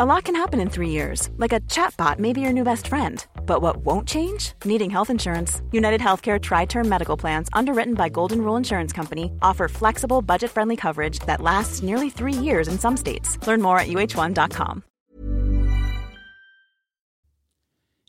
A 0.00 0.06
lot 0.06 0.24
can 0.24 0.34
happen 0.34 0.58
in 0.58 0.70
three 0.70 0.88
years, 0.88 1.28
like 1.36 1.52
a 1.52 1.60
chatbot 1.68 2.18
may 2.18 2.32
be 2.32 2.40
your 2.40 2.52
new 2.52 2.64
best 2.64 2.88
friend. 2.88 3.26
But 3.44 3.60
what 3.60 3.84
won't 3.84 4.08
change? 4.08 4.54
Needing 4.64 4.88
health 4.88 5.10
insurance. 5.10 5.60
United 5.70 6.00
Healthcare 6.00 6.40
Tri 6.40 6.64
Term 6.64 6.88
Medical 6.88 7.18
Plans, 7.18 7.50
underwritten 7.52 7.92
by 7.92 8.08
Golden 8.08 8.38
Rule 8.38 8.56
Insurance 8.56 8.90
Company, 8.96 9.30
offer 9.42 9.68
flexible, 9.68 10.22
budget 10.22 10.50
friendly 10.50 10.76
coverage 10.76 11.18
that 11.26 11.42
lasts 11.42 11.82
nearly 11.82 12.08
three 12.08 12.32
years 12.32 12.68
in 12.68 12.78
some 12.78 12.96
states. 12.96 13.36
Learn 13.46 13.60
more 13.60 13.78
at 13.78 13.88
uh1.com. 13.88 14.82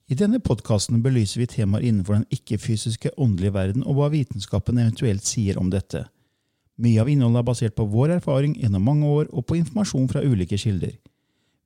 I 0.07 0.15
denne 0.15 0.39
podkasten 0.39 1.03
belyser 1.03 1.43
vi 1.43 1.51
temaer 1.51 1.83
innenfor 1.83 2.13
den 2.13 2.27
ikke-fysiske 2.31 3.11
åndelige 3.17 3.53
verden 3.53 3.83
og 3.83 3.99
hva 3.99 4.13
vitenskapen 4.13 4.79
eventuelt 4.79 5.27
sier 5.27 5.59
om 5.59 5.67
dette. 5.73 6.05
Mye 6.79 7.01
av 7.03 7.09
innholdet 7.11 7.43
er 7.43 7.51
basert 7.51 7.75
på 7.75 7.91
vår 7.91 8.21
erfaring 8.21 8.55
gjennom 8.55 8.87
mange 8.87 9.09
år 9.19 9.33
og 9.33 9.49
på 9.49 9.59
informasjon 9.59 10.07
fra 10.07 10.23
ulike 10.23 10.55
kilder. 10.55 10.95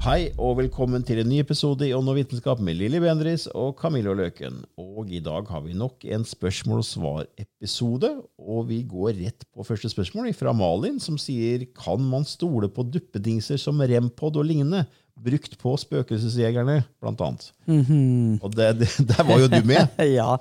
Hei 0.00 0.30
og 0.40 0.54
velkommen 0.56 1.02
til 1.04 1.18
en 1.20 1.28
ny 1.28 1.42
episode 1.42 1.84
i 1.84 1.90
Ånd 1.92 2.08
og 2.08 2.14
vitenskap 2.16 2.56
med 2.64 2.78
Lilly 2.78 3.02
Bendris 3.04 3.42
og 3.52 3.74
Camillo 3.76 4.14
Løken. 4.16 4.62
Og 4.80 5.10
i 5.12 5.18
dag 5.20 5.44
har 5.52 5.60
vi 5.60 5.74
nok 5.76 6.06
en 6.08 6.22
spørsmål 6.24 6.78
og 6.80 6.86
svar-episode, 6.88 8.08
og 8.40 8.62
vi 8.70 8.78
går 8.88 9.18
rett 9.18 9.44
på 9.52 9.66
første 9.68 9.90
spørsmål 9.92 10.30
fra 10.38 10.54
Malin, 10.56 10.96
som 11.04 11.18
sier 11.20 11.66
kan 11.76 12.00
man 12.00 12.24
stole 12.24 12.70
på 12.72 12.86
duppedingser 12.88 13.60
som 13.60 13.82
Rempod 13.84 14.38
og 14.40 14.48
lignende, 14.48 14.86
brukt 15.20 15.58
på 15.60 15.74
spøkelsesjegerne, 15.82 16.78
blant 16.96 17.20
annet. 17.20 17.50
Mm 17.66 17.82
-hmm. 17.82 18.38
Og 18.42 18.56
det, 18.56 18.70
det, 18.80 18.88
der 19.08 19.22
var 19.22 19.38
jo 19.38 19.48
du 19.48 19.60
med. 19.66 19.86
ja, 20.20 20.36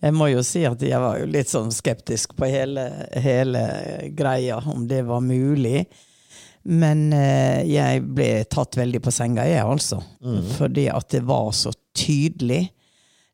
jeg 0.00 0.14
må 0.14 0.26
jo 0.26 0.42
si 0.42 0.64
at 0.64 0.82
jeg 0.82 1.00
var 1.00 1.18
jo 1.18 1.26
litt 1.26 1.48
sånn 1.48 1.70
skeptisk 1.70 2.32
på 2.34 2.48
hele, 2.48 2.88
hele 3.12 3.60
greia, 4.16 4.56
om 4.56 4.88
det 4.88 5.02
var 5.04 5.20
mulig. 5.20 5.86
Men 6.62 7.12
eh, 7.12 7.62
jeg 7.66 8.04
ble 8.14 8.44
tatt 8.50 8.78
veldig 8.78 9.00
på 9.02 9.12
senga, 9.14 9.44
jeg, 9.48 9.64
altså. 9.66 9.98
Mm. 10.22 10.42
Fordi 10.56 10.86
at 10.92 11.08
det 11.14 11.22
var 11.26 11.50
så 11.56 11.72
tydelig. 11.98 12.64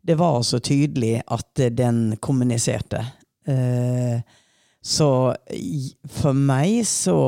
Det 0.01 0.17
var 0.19 0.43
så 0.47 0.61
tydelig 0.65 1.19
at 1.27 1.65
den 1.77 2.17
kommuniserte. 2.25 3.05
Eh, 3.49 4.21
så 4.81 5.11
for 6.21 6.37
meg 6.37 6.85
så 6.87 7.19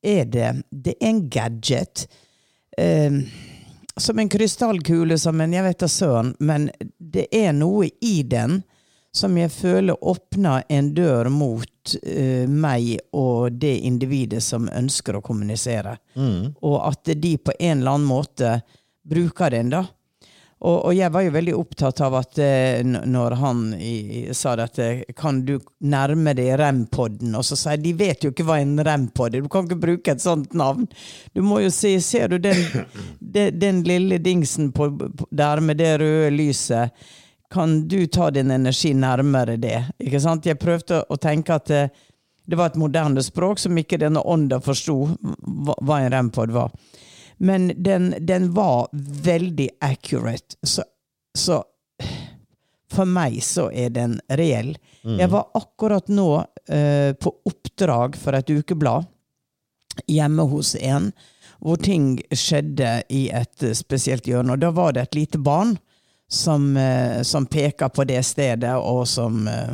er 0.00 0.24
det 0.32 0.48
Det 0.70 0.96
er 0.98 1.08
en 1.08 1.22
gadget. 1.30 2.06
Eh, 2.76 3.20
som 3.96 4.18
en 4.18 4.28
krystallkule, 4.28 5.18
som 5.18 5.40
en 5.40 5.52
Jeg 5.52 5.64
vet 5.64 5.80
da 5.80 5.88
søren, 5.88 6.34
men 6.38 6.70
det 6.98 7.26
er 7.32 7.52
noe 7.52 7.88
i 8.00 8.22
den 8.22 8.62
som 9.12 9.38
jeg 9.38 9.50
føler 9.50 10.04
åpner 10.04 10.64
en 10.68 10.92
dør 10.94 11.30
mot 11.34 11.94
uh, 12.06 12.46
meg 12.48 12.92
og 13.16 13.52
det 13.58 13.76
individet 13.86 14.42
som 14.44 14.68
ønsker 14.70 15.18
å 15.18 15.24
kommunisere. 15.24 15.96
Mm. 16.14 16.52
Og 16.62 16.76
at 16.86 17.14
de 17.16 17.36
på 17.38 17.56
en 17.58 17.80
eller 17.80 17.96
annen 17.96 18.10
måte 18.10 18.60
bruker 19.10 19.50
den, 19.50 19.72
da. 19.74 19.86
Og, 20.60 20.74
og 20.90 20.92
jeg 20.92 21.08
var 21.08 21.24
jo 21.24 21.32
veldig 21.32 21.52
opptatt 21.56 22.02
av 22.04 22.14
at 22.18 22.38
uh, 22.38 22.82
når 22.84 23.36
han 23.40 23.62
i, 23.80 23.94
sa 24.36 24.52
dette, 24.60 24.90
kan 25.18 25.40
du 25.48 25.56
nærme 25.80 26.34
deg 26.36 26.52
rem-podden? 26.60 27.32
Og 27.34 27.46
så 27.48 27.58
sa 27.58 27.74
jeg 27.74 27.82
de 27.88 27.94
vet 27.96 28.26
jo 28.26 28.30
ikke 28.30 28.46
hva 28.46 28.60
en 28.60 28.76
rem-pod 28.86 29.34
er, 29.34 29.42
du 29.42 29.50
kan 29.50 29.66
ikke 29.66 29.80
bruke 29.88 30.14
et 30.14 30.22
sånt 30.22 30.54
navn. 30.54 30.86
Du 31.34 31.42
må 31.42 31.62
jo 31.64 31.72
si, 31.74 31.96
Ser 32.04 32.30
du 32.30 32.38
den, 32.38 32.60
den, 33.34 33.58
den 33.58 33.82
lille 33.88 34.20
dingsen 34.22 34.70
på, 34.76 34.92
der 35.34 35.64
med 35.64 35.80
det 35.80 35.96
røde 36.04 36.30
lyset? 36.36 36.94
Kan 37.50 37.88
du 37.88 38.06
ta 38.06 38.30
din 38.30 38.50
energi 38.50 38.94
nærmere 38.94 39.56
det? 39.56 39.84
Ikke 39.98 40.20
sant? 40.22 40.46
Jeg 40.46 40.58
prøvde 40.60 41.02
å 41.08 41.18
tenke 41.20 41.56
at 41.58 41.66
det, 41.70 41.82
eh, 41.90 42.06
det 42.50 42.56
var 42.58 42.72
et 42.72 42.80
moderne 42.82 43.22
språk 43.22 43.60
som 43.62 43.78
ikke 43.78 43.98
denne 44.00 44.18
ånda 44.26 44.56
forsto 44.58 44.94
hva 45.86 45.98
en 46.00 46.10
rempod 46.10 46.50
var. 46.50 46.72
Men 47.38 47.68
den, 47.76 48.14
den 48.26 48.48
var 48.56 48.88
veldig 49.22 49.68
accurate. 49.80 50.56
Så, 50.66 50.82
så, 51.38 51.60
for 52.90 53.06
meg 53.06 53.38
så 53.46 53.68
er 53.70 53.92
den 53.94 54.18
reell. 54.34 54.72
Mm. 55.04 55.20
Jeg 55.20 55.30
var 55.30 55.46
akkurat 55.54 56.10
nå 56.10 56.26
uh, 56.42 57.12
på 57.22 57.34
oppdrag 57.46 58.18
for 58.18 58.34
et 58.34 58.50
ukeblad 58.50 59.06
hjemme 60.10 60.48
hos 60.50 60.74
en, 60.74 61.12
hvor 61.62 61.78
ting 61.78 62.16
skjedde 62.34 63.02
i 63.14 63.28
et 63.30 63.62
spesielt 63.78 64.26
hjørne. 64.26 64.56
Og 64.56 64.64
da 64.64 64.74
var 64.74 64.96
det 64.96 65.06
et 65.06 65.20
lite 65.22 65.38
barn 65.38 65.76
som, 66.32 66.76
eh, 66.76 67.22
som 67.22 67.46
peka 67.46 67.88
på 67.88 68.04
det 68.04 68.22
stedet, 68.22 68.76
og 68.76 69.08
som 69.08 69.48
eh, 69.48 69.70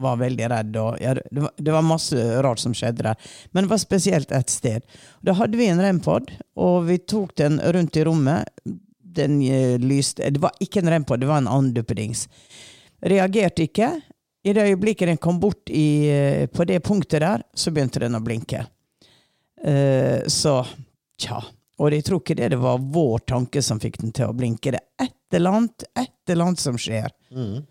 var 0.00 0.16
veldig 0.16 0.46
redd. 0.50 0.76
Og, 0.80 0.96
ja, 1.00 1.14
det, 1.14 1.40
var, 1.40 1.50
det, 1.56 1.72
var, 1.72 1.84
masse 1.84 2.16
rart 2.42 2.62
som 2.62 2.74
skjedde 2.74 3.04
der. 3.04 3.32
Men 3.52 3.66
det 3.66 3.70
var 3.74 3.82
spesielt 3.82 4.32
ett 4.32 4.50
sted. 4.50 4.86
Da 5.20 5.36
hadde 5.36 5.60
vi 5.60 5.68
en 5.68 5.82
rempod, 5.82 6.32
og 6.56 6.86
vi 6.88 6.96
tok 7.04 7.36
den 7.36 7.60
rundt 7.60 8.00
i 8.00 8.04
rommet. 8.08 8.48
Den 9.20 9.42
eh, 9.42 9.76
lyste 9.78 10.30
Det 10.30 10.40
var 10.40 10.56
ikke 10.60 10.80
en 10.80 10.90
rempod, 10.94 11.20
det 11.20 11.28
var 11.28 11.44
en 11.44 11.52
annen. 11.52 12.16
Reagerte 13.00 13.68
ikke. 13.68 13.92
I 14.42 14.56
det 14.56 14.70
øyeblikket 14.70 15.08
den 15.08 15.20
kom 15.20 15.36
bort 15.40 15.68
i, 15.68 16.48
på 16.48 16.64
det 16.64 16.80
punktet 16.80 17.20
der, 17.20 17.42
så 17.52 17.68
begynte 17.70 18.00
den 18.00 18.16
å 18.16 18.22
blinke. 18.24 18.64
Uh, 19.60 20.24
så 20.32 20.62
tja. 21.20 21.42
Og 21.80 21.96
jeg 21.96 22.04
tror 22.04 22.20
ikke 22.20 22.36
det, 22.36 22.52
det 22.52 22.60
var 22.60 22.80
vår 22.92 23.24
tanke 23.32 23.62
som 23.64 23.80
fikk 23.80 24.00
den 24.02 24.12
til 24.16 24.28
å 24.28 24.36
blinke. 24.36 24.74
Det 24.74 24.80
er 24.80 25.08
et 25.08 25.36
eller 25.38 25.56
annet, 25.56 25.84
et 25.96 26.32
eller 26.32 26.50
annet 26.50 26.62
som 26.62 26.76
skjer. 26.80 27.08
Mm. 27.32 27.62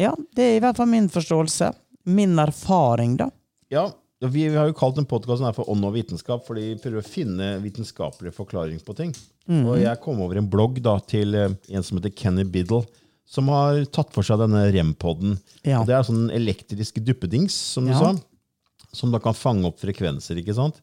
Ja, 0.00 0.14
det 0.36 0.44
er 0.44 0.56
i 0.56 0.62
hvert 0.62 0.78
fall 0.78 0.88
min 0.88 1.10
forståelse. 1.12 1.72
Min 2.08 2.38
erfaring, 2.40 3.18
da. 3.20 3.28
Ja, 3.68 3.90
vi, 4.24 4.48
vi 4.48 4.56
har 4.56 4.70
jo 4.70 4.76
kalt 4.78 4.96
den 4.96 5.06
podkasten 5.06 5.52
for 5.54 5.68
Ånd 5.70 5.84
og 5.86 5.92
vitenskap, 5.94 6.46
fordi 6.46 6.70
vi 6.72 6.78
prøver 6.80 7.02
å 7.02 7.06
finne 7.06 7.50
vitenskapelig 7.62 8.32
forklaring 8.34 8.80
på 8.82 8.96
ting. 8.98 9.12
Mm. 9.46 9.62
Og 9.66 9.76
jeg 9.82 10.00
kom 10.02 10.22
over 10.24 10.40
en 10.40 10.48
blogg 10.50 10.80
da, 10.84 10.96
til 11.04 11.36
eh, 11.36 11.52
en 11.68 11.84
som 11.86 12.00
heter 12.00 12.14
Kenny 12.16 12.46
Biddle, 12.48 12.82
som 13.28 13.50
har 13.52 13.82
tatt 13.92 14.10
for 14.14 14.26
seg 14.26 14.40
denne 14.40 14.64
rem-poden. 14.72 15.36
Ja. 15.68 15.84
Det 15.86 15.94
er 15.94 16.06
sånn 16.08 16.30
elektrisk 16.34 16.98
duppedings, 17.04 17.54
som 17.76 17.86
du 17.86 17.92
ja. 17.92 18.00
sa, 18.00 18.88
som 18.96 19.12
da 19.12 19.20
kan 19.22 19.36
fange 19.36 19.68
opp 19.68 19.78
frekvenser. 19.82 20.40
ikke 20.40 20.56
sant? 20.56 20.80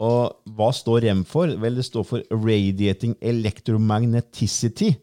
Og 0.00 0.54
hva 0.56 0.70
står 0.72 1.04
REM 1.04 1.22
for? 1.28 1.50
Vel, 1.60 1.76
det 1.76 1.84
står 1.84 2.06
for 2.08 2.24
Radiating 2.32 3.18
Electromagneticity. 3.20 4.94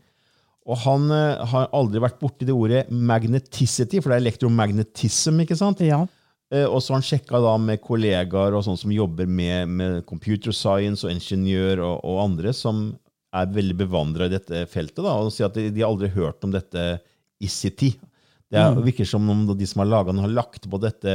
Og 0.68 0.80
han 0.84 1.08
uh, 1.13 1.46
har 1.47 1.69
aldri 1.75 2.02
vært 2.03 2.19
borti 2.19 2.47
det 2.47 2.56
ordet 2.56 2.88
magneticity, 2.91 4.01
for 4.01 4.12
det 4.12 4.18
er 4.18 4.25
electromagnetism. 4.25 5.44
ikke 5.44 5.57
sant? 5.60 5.83
Ja. 5.86 6.01
Uh, 6.51 6.66
og 6.66 6.81
så 6.81 6.94
har 6.94 7.00
han 7.00 7.07
sjekka 7.07 7.39
da 7.44 7.54
med 7.62 7.83
kollegaer 7.83 8.57
og 8.57 8.66
sånne 8.66 8.81
som 8.81 8.95
jobber 8.95 9.30
med, 9.30 9.72
med 9.80 10.01
computer 10.10 10.56
science 10.56 11.07
og 11.07 11.13
ingeniør 11.13 11.83
og, 11.83 12.01
og, 12.01 12.24
andre 12.25 12.56
som 12.56 12.89
er 13.38 13.54
veldig 13.54 13.77
bevandra 13.80 14.27
i 14.27 14.33
dette 14.33 14.66
feltet, 14.72 15.04
da, 15.04 15.13
og 15.22 15.31
sier 15.36 15.50
at 15.50 15.56
de, 15.60 15.69
de 15.75 15.83
har 15.83 15.92
aldri 15.92 16.10
hørt 16.16 16.44
om 16.48 16.51
dette 16.56 16.86
ICT. 17.44 17.83
Det 18.48 18.57
er, 18.57 18.72
mm. 18.74 18.83
virker 18.88 19.07
som 19.07 19.27
om 19.30 19.44
de 19.51 19.68
som 19.68 19.83
har 19.83 19.92
laga 19.92 20.12
den, 20.13 20.24
har 20.24 20.36
lagt 20.36 20.68
på 20.72 20.80
dette 20.81 21.13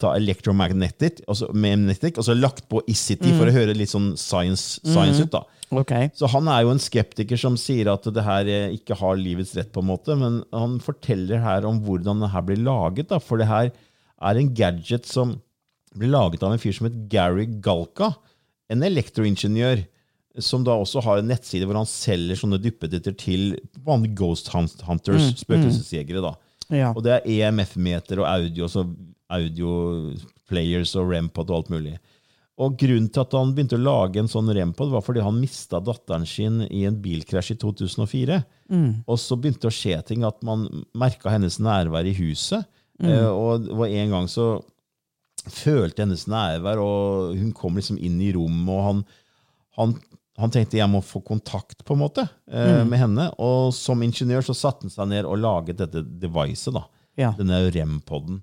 ta 0.00 0.14
electromagnetic, 0.16 1.22
altså 1.28 1.50
magnetic, 1.52 2.18
og 2.18 2.26
så 2.26 2.34
lagt 2.36 2.66
på 2.70 2.80
ICT 2.90 3.26
mm. 3.28 3.36
for 3.38 3.50
å 3.50 3.54
høre 3.54 3.76
litt 3.76 3.92
sånn 3.92 4.14
science, 4.20 4.80
science 4.82 5.20
mm. 5.20 5.26
ut. 5.26 5.34
da. 5.34 5.42
Okay. 5.82 6.10
Så 6.16 6.28
han 6.30 6.48
er 6.50 6.64
jo 6.64 6.72
en 6.74 6.82
skeptiker 6.82 7.40
som 7.40 7.56
sier 7.60 7.90
at 7.92 8.06
det 8.14 8.24
her 8.24 8.50
ikke 8.74 8.96
har 9.00 9.18
livets 9.20 9.54
rett, 9.58 9.72
på 9.74 9.82
en 9.82 9.90
måte, 9.90 10.16
men 10.18 10.42
han 10.54 10.78
forteller 10.82 11.42
her 11.44 11.66
om 11.68 11.80
hvordan 11.84 12.24
det 12.24 12.30
her 12.34 12.46
blir 12.46 12.62
laget. 12.64 13.10
da, 13.12 13.20
For 13.22 13.40
det 13.40 13.48
her 13.50 13.70
er 13.70 14.40
en 14.40 14.52
gadget 14.56 15.08
som 15.10 15.38
blir 15.94 16.10
laget 16.10 16.42
av 16.42 16.54
en 16.54 16.62
fyr 16.62 16.74
som 16.74 16.88
het 16.88 17.02
Gary 17.10 17.46
Galka, 17.64 18.14
en 18.72 18.86
elektroingeniør. 18.86 19.84
Som 20.42 20.64
da 20.66 20.74
også 20.74 20.98
har 21.06 21.20
en 21.20 21.28
nettside 21.30 21.62
hvor 21.62 21.76
han 21.78 21.86
selger 21.86 22.34
sånne 22.40 22.58
duppeditter 22.58 23.14
til 23.14 23.52
vanlige 23.86 24.16
ghost 24.18 24.48
hunters, 24.50 25.28
mm. 25.30 25.36
spøkelsesjegere. 25.44 26.24
da. 26.24 26.32
Ja. 26.74 26.88
Og 26.90 27.04
det 27.06 27.20
er 27.20 27.28
EMF-meter 27.30 28.18
og 28.18 28.26
audio, 28.26 28.66
så 28.70 28.82
audio 29.32 30.12
players 30.50 30.94
og 31.00 31.12
rempod 31.12 31.50
og 31.50 31.62
alt 31.62 31.72
mulig. 31.72 31.94
Og 32.62 32.76
grunnen 32.78 33.08
til 33.10 33.24
at 33.24 33.32
han 33.34 33.50
begynte 33.54 33.74
å 33.74 33.82
lage 33.82 34.20
en 34.20 34.30
sånn 34.30 34.52
rempod, 34.54 34.92
var 34.92 35.02
fordi 35.02 35.24
han 35.24 35.40
mista 35.40 35.80
datteren 35.82 36.26
sin 36.28 36.60
i 36.68 36.84
en 36.86 37.00
bilkrasj 37.02 37.56
i 37.56 37.58
2004. 37.58 38.38
Og 39.10 39.18
så 39.18 39.38
begynte 39.38 39.64
det 39.64 39.72
å 39.72 39.74
skje 39.74 39.98
ting, 40.06 40.22
at 40.26 40.38
man 40.46 40.68
merka 40.94 41.32
hennes 41.34 41.58
nærvær 41.58 42.06
i 42.06 42.14
huset. 42.20 42.68
Mm. 43.02 43.10
og 43.26 43.64
det 43.64 43.74
var 43.74 43.90
en 43.90 44.12
gang 44.12 44.26
så 44.30 44.44
følte 45.50 46.04
hennes 46.04 46.28
nærvær, 46.30 46.78
og 46.78 47.34
hun 47.34 47.50
kom 47.56 47.74
liksom 47.74 47.98
inn 47.98 48.20
i 48.22 48.30
rommet, 48.36 48.70
og 48.70 48.84
han, 48.86 49.00
han, 49.80 49.96
han 50.38 50.54
tenkte 50.54 50.78
jeg 50.78 50.92
må 50.92 51.02
få 51.02 51.24
kontakt 51.26 51.82
på 51.82 51.96
en 51.96 52.04
måte 52.04 52.28
mm. 52.46 52.86
med 52.86 53.00
henne. 53.02 53.28
Og 53.42 53.74
som 53.74 54.02
ingeniør 54.06 54.46
så 54.46 54.56
satte 54.56 54.86
han 54.86 54.94
seg 54.94 55.10
ned 55.10 55.26
og 55.26 55.42
laget 55.42 55.82
dette 55.82 56.04
devicet, 56.22 56.74
da. 56.76 56.86
Ja. 57.18 57.34
Denne 57.38 57.60
rem-podden. 57.70 58.40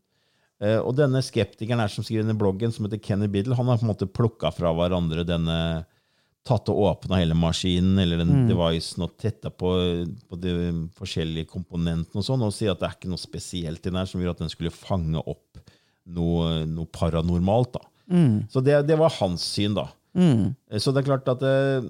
Eh, 0.62 0.78
og 0.78 0.94
denne 0.98 1.24
skeptikeren 1.26 1.82
her 1.82 1.92
som 1.92 2.06
skriver 2.06 2.26
denne 2.26 2.38
bloggen, 2.38 2.74
som 2.74 2.86
heter 2.86 3.02
Kenny 3.02 3.30
Biddle, 3.32 3.58
han 3.58 3.72
har 3.72 3.80
på 3.82 3.88
en 3.88 3.94
måte 3.94 4.10
plukka 4.10 4.54
fra 4.56 4.74
hverandre 4.78 5.26
denne 5.28 5.58
Tatt 6.42 6.72
og 6.74 6.80
åpna 6.88 7.20
hele 7.20 7.36
maskinen 7.38 8.00
eller 8.02 8.24
den 8.24 8.48
devicen 8.50 9.04
og 9.06 9.12
tetta 9.22 9.52
på, 9.54 9.76
på 10.26 10.38
de 10.42 10.54
forskjellige 10.98 11.46
komponentene 11.52 12.18
og 12.18 12.26
sånn, 12.26 12.42
og 12.42 12.56
sier 12.56 12.74
at 12.74 12.80
det 12.82 12.88
er 12.88 12.96
ikke 12.96 13.12
noe 13.12 13.22
spesielt 13.22 13.86
i 13.86 13.92
den 13.92 14.00
her 14.00 14.10
som 14.10 14.24
gjør 14.24 14.34
at 14.34 14.42
den 14.42 14.50
skulle 14.50 14.74
fange 14.74 15.22
opp 15.22 15.62
noe, 16.10 16.64
noe 16.66 16.90
paranormalt. 16.98 17.78
da. 17.78 17.86
Så 18.50 18.64
det, 18.66 18.80
det 18.90 18.98
var 18.98 19.14
hans 19.20 19.46
syn, 19.54 19.78
da. 19.78 19.86
Mm. 20.18 20.56
Så 20.82 20.90
det 20.90 21.04
er 21.04 21.10
klart 21.12 21.30
at 21.30 21.46
eh, 21.46 21.86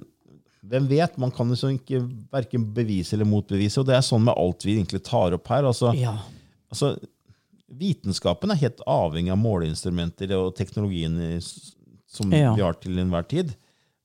hvem 0.68 0.92
vet? 0.92 1.16
Man 1.22 1.32
kan 1.32 1.48
liksom 1.50 1.80
ikke 1.80 2.04
verken 2.36 2.68
bevise 2.76 3.16
eller 3.16 3.32
motbevise. 3.32 3.80
Og 3.82 3.88
det 3.88 3.96
er 3.98 4.06
sånn 4.06 4.28
med 4.28 4.36
alt 4.36 4.68
vi 4.68 4.76
egentlig 4.78 5.02
tar 5.08 5.38
opp 5.38 5.48
her. 5.50 5.64
altså 5.72 5.96
Ja. 5.98 6.18
altså, 6.70 6.98
Vitenskapen 7.72 8.52
er 8.52 8.60
helt 8.62 8.82
avhengig 8.90 9.32
av 9.34 9.40
måleinstrumenter 9.42 10.32
og 10.38 10.56
teknologien 10.58 11.18
som 11.42 12.32
Ja. 12.34 12.54
vi 12.56 12.62
har 12.62 12.74
til 12.74 12.98
enhver 13.00 13.28
tid. 13.28 13.56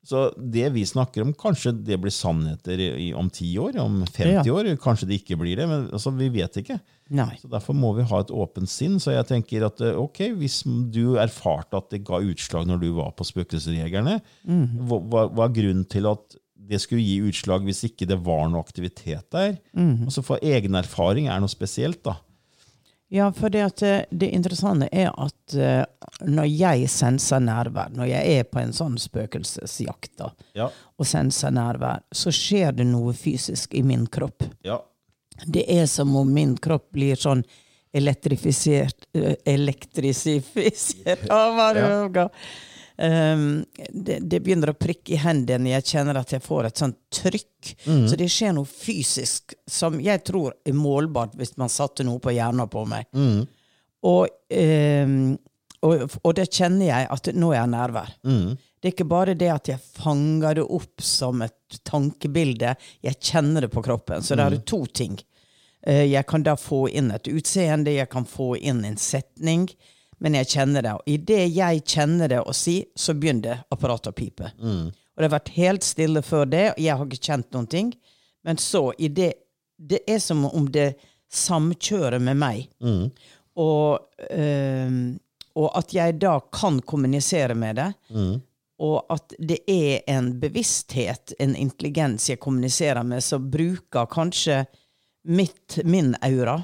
Så 0.06 0.28
det 0.38 0.68
vi 0.72 0.84
snakker 0.86 1.22
om, 1.24 1.32
kanskje 1.34 1.72
det 1.82 1.96
blir 1.98 2.12
sannheter 2.14 2.78
om 3.18 3.26
10 3.28 3.58
år, 3.58 3.76
om 3.82 4.04
50 4.06 4.46
Ja. 4.46 4.52
år, 4.54 4.68
kanskje 4.78 5.08
det 5.08 5.16
ikke 5.24 5.36
blir 5.40 5.56
det. 5.56 5.66
men 5.68 5.88
altså, 5.90 6.12
Vi 6.16 6.28
vet 6.28 6.52
ikke. 6.62 6.80
Nei. 7.10 7.36
Så 7.42 7.48
Derfor 7.50 7.74
må 7.74 7.92
vi 7.96 8.04
ha 8.04 8.20
et 8.20 8.30
åpent 8.30 8.68
sinn. 8.68 9.00
Så 9.00 9.10
jeg 9.10 9.26
tenker 9.26 9.66
at 9.66 9.80
eh, 9.80 9.98
ok, 9.98 10.30
hvis 10.38 10.62
du 10.92 11.16
erfarte 11.16 11.74
at 11.76 11.90
det 11.90 12.04
ga 12.04 12.20
utslag 12.22 12.66
når 12.68 12.80
du 12.80 12.92
var 12.94 13.10
på 13.18 13.24
Spøkelsesjegerne, 13.26 14.20
mm. 14.46 14.86
hva, 14.86 15.00
hva 15.02 15.28
hva 15.34 15.44
er 15.48 15.54
grunnen 15.58 15.88
til 15.88 16.06
at 16.06 16.36
det 16.68 16.80
skulle 16.80 17.02
gi 17.02 17.20
utslag 17.22 17.62
hvis 17.64 17.84
ikke 17.90 18.06
det 18.06 18.18
var 18.24 18.48
noe 18.48 18.62
aktivitet 18.62 19.28
der? 19.30 19.58
Mm. 19.74 20.04
Altså 20.06 20.22
For 20.22 20.38
egen 20.38 20.74
erfaring 20.74 21.26
er 21.26 21.40
noe 21.40 21.48
spesielt, 21.50 22.02
da. 22.04 22.16
Ja, 23.08 23.28
for 23.32 23.52
det, 23.54 23.60
at 23.62 23.82
eh, 23.86 24.00
det 24.10 24.32
interessante 24.34 24.88
er 24.92 25.12
at 25.14 25.54
eh, 25.54 25.84
når 26.26 26.48
jeg 26.50 26.88
senser 26.90 27.38
nærvær, 27.44 27.92
når 27.94 28.08
jeg 28.10 28.38
er 28.40 28.48
på 28.50 28.58
en 28.58 28.74
sånn 28.74 28.96
spøkelsesjakt 28.98 30.16
da, 30.18 30.32
Ja, 30.58 30.66
og 30.98 31.06
senser 31.06 31.54
nærvær, 31.54 32.02
så 32.10 32.32
skjer 32.34 32.74
det 32.74 32.88
noe 32.90 33.14
fysisk 33.14 33.74
i 33.78 33.84
min 33.86 34.08
kropp. 34.10 34.42
ja, 34.66 34.80
Det 35.46 35.64
er 35.70 35.86
som 35.86 36.16
om 36.16 36.32
min 36.34 36.56
kropp 36.56 36.90
blir 36.96 37.14
sånn 37.14 37.44
elektrifisert 37.94 39.06
eh, 39.14 39.36
hva 41.54 41.72
det 41.76 41.86
Ja. 41.86 42.28
Um, 42.96 43.64
det, 43.92 44.20
det 44.24 44.38
begynner 44.40 44.70
å 44.72 44.76
prikke 44.78 45.12
i 45.12 45.18
hendene. 45.20 45.74
Jeg 45.74 45.84
kjenner 45.90 46.16
at 46.16 46.30
jeg 46.32 46.40
får 46.44 46.68
et 46.70 46.80
sånt 46.80 46.96
trykk. 47.12 47.74
Så 48.08 48.16
det 48.16 48.28
skjer 48.32 48.54
noe 48.56 48.64
fysisk 48.68 49.52
som 49.68 49.98
jeg 50.00 50.22
tror 50.24 50.54
er 50.64 50.72
målbart 50.76 51.34
hvis 51.36 51.56
man 51.60 51.68
satte 51.72 52.06
noe 52.08 52.22
på 52.24 52.32
hjernen 52.32 52.68
på 52.72 52.86
meg. 52.88 53.04
Og, 54.06 54.28
um, 54.56 55.36
og, 55.84 56.06
og 56.22 56.34
det 56.38 56.48
kjenner 56.56 56.88
jeg 56.88 57.08
at 57.12 57.30
nå 57.36 57.52
er 57.52 57.58
jeg 57.62 57.72
nærvær. 57.74 58.14
Det 58.80 58.90
er 58.90 58.94
ikke 58.94 59.08
bare 59.10 59.34
det 59.34 59.48
at 59.50 59.68
jeg 59.72 59.82
fanger 59.98 60.54
det 60.60 60.64
opp 60.78 61.02
som 61.02 61.40
et 61.42 61.78
tankebilde, 61.88 62.74
jeg 63.02 63.18
kjenner 63.20 63.64
det 63.66 63.70
på 63.72 63.82
kroppen. 63.84 64.22
Så 64.22 64.36
det 64.38 64.44
er 64.46 64.56
to 64.68 64.84
ting. 64.86 65.16
Eh, 65.86 66.04
Jeg 66.12 66.24
kan 66.28 66.42
da 66.46 66.54
få 66.56 66.84
inn 66.88 67.10
et 67.14 67.26
utseende, 67.28 67.92
jeg 67.96 68.08
kan 68.12 68.24
få 68.28 68.54
inn 68.56 68.84
en 68.86 68.96
setning, 69.00 69.66
men 70.18 70.34
jeg 70.38 70.48
kjenner 70.54 70.82
det. 70.82 70.92
Og 70.96 71.02
idet 71.12 71.42
jeg 71.52 71.82
kjenner 71.84 72.28
det 72.32 72.40
og 72.40 72.54
sier, 72.56 72.86
så 72.96 73.14
begynner 73.14 73.64
apparatet 73.74 74.12
å 74.12 74.16
pipe. 74.16 74.52
Og 75.16 75.20
det 75.20 75.28
har 75.28 75.34
vært 75.38 75.52
helt 75.56 75.84
stille 75.84 76.22
før 76.24 76.46
det, 76.52 76.64
og 76.74 76.80
jeg 76.80 76.96
har 76.96 77.06
ikke 77.06 77.26
kjent 77.30 77.52
noen 77.56 77.66
ting. 77.72 77.92
Men 78.44 78.56
så, 78.60 78.90
i 78.98 79.08
det, 79.08 79.32
det 79.76 80.00
er 80.08 80.18
som 80.22 80.44
om 80.48 80.66
det 80.72 80.94
samkjører 81.32 82.20
med 82.22 82.36
meg. 82.40 82.66
Og, 83.56 83.98
ehm, 84.30 85.16
og 85.56 85.70
at 85.80 85.94
jeg 85.96 86.18
da 86.20 86.38
kan 86.52 86.80
kommunisere 86.84 87.54
med 87.56 87.76
det. 87.80 87.88
Og 88.78 89.06
at 89.08 89.32
det 89.40 89.62
er 89.72 90.02
en 90.12 90.34
bevissthet, 90.40 91.32
en 91.40 91.54
intelligens 91.56 92.28
jeg 92.28 92.40
kommuniserer 92.44 93.02
med, 93.08 93.24
som 93.24 93.46
bruker 93.50 94.04
kanskje 94.12 94.66
mitt, 95.24 95.78
min 95.84 96.12
aura 96.22 96.58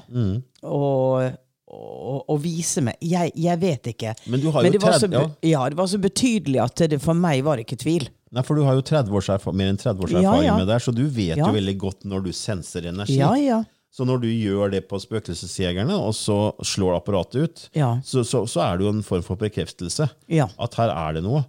og, 0.61 1.33
og, 1.73 2.23
å, 2.29 2.37
vise 2.41 2.83
meg 2.85 2.97
jeg, 3.01 3.31
jeg 3.35 3.59
vet 3.61 3.89
ikke. 3.93 4.13
Men 4.29 4.43
du 4.43 4.49
har 4.53 4.65
jo 4.65 4.73
det 4.75 4.81
var 4.83 4.97
så, 4.97 5.07
30 5.09 5.15
be- 5.17 5.49
ja, 5.51 5.63
det 5.73 5.79
var 5.79 5.89
så 5.91 5.99
betydelig 6.03 6.61
at 6.63 6.83
det 6.93 6.99
for 7.03 7.17
meg 7.17 7.43
var 7.45 7.61
ikke 7.63 7.77
tvil. 7.81 8.07
Nei, 8.33 8.41
for 8.45 8.57
du 8.57 8.63
har 8.65 8.77
jo 8.77 8.81
30 8.85 9.13
års 9.13 9.29
mer 9.53 9.69
enn 9.69 9.77
30 9.77 10.05
års 10.07 10.15
erfaring 10.17 10.47
ja. 10.49 10.57
med 10.57 10.69
det, 10.71 10.79
så 10.81 10.93
du 10.95 11.03
vet 11.05 11.37
Ja. 11.37 11.45
jo 11.47 11.53
veldig 11.53 11.77
godt 11.81 12.05
når 12.09 12.25
du 12.27 12.31
senser 12.33 12.87
energi. 12.89 13.19
Ja, 13.19 13.33
ja. 13.37 13.61
Så 13.93 14.07
når 14.09 14.23
du 14.23 14.29
gjør 14.31 14.71
det 14.73 14.87
på 14.89 14.97
Spøkelsesjegerne, 14.97 15.93
og 15.93 16.15
så 16.17 16.37
slår 16.65 16.95
apparatet 16.97 17.43
ut, 17.43 17.65
Ja. 17.77 17.91
så, 18.01 18.23
så, 18.25 18.41
så 18.49 18.63
er 18.65 18.79
det 18.79 18.87
jo 18.87 18.93
en 18.95 19.03
form 19.05 19.21
for 19.25 19.37
bekreftelse. 19.37 20.07
Ja. 20.33 20.47
At 20.57 20.73
her 20.79 20.89
er 20.89 21.19
det 21.19 21.21
noe. 21.27 21.43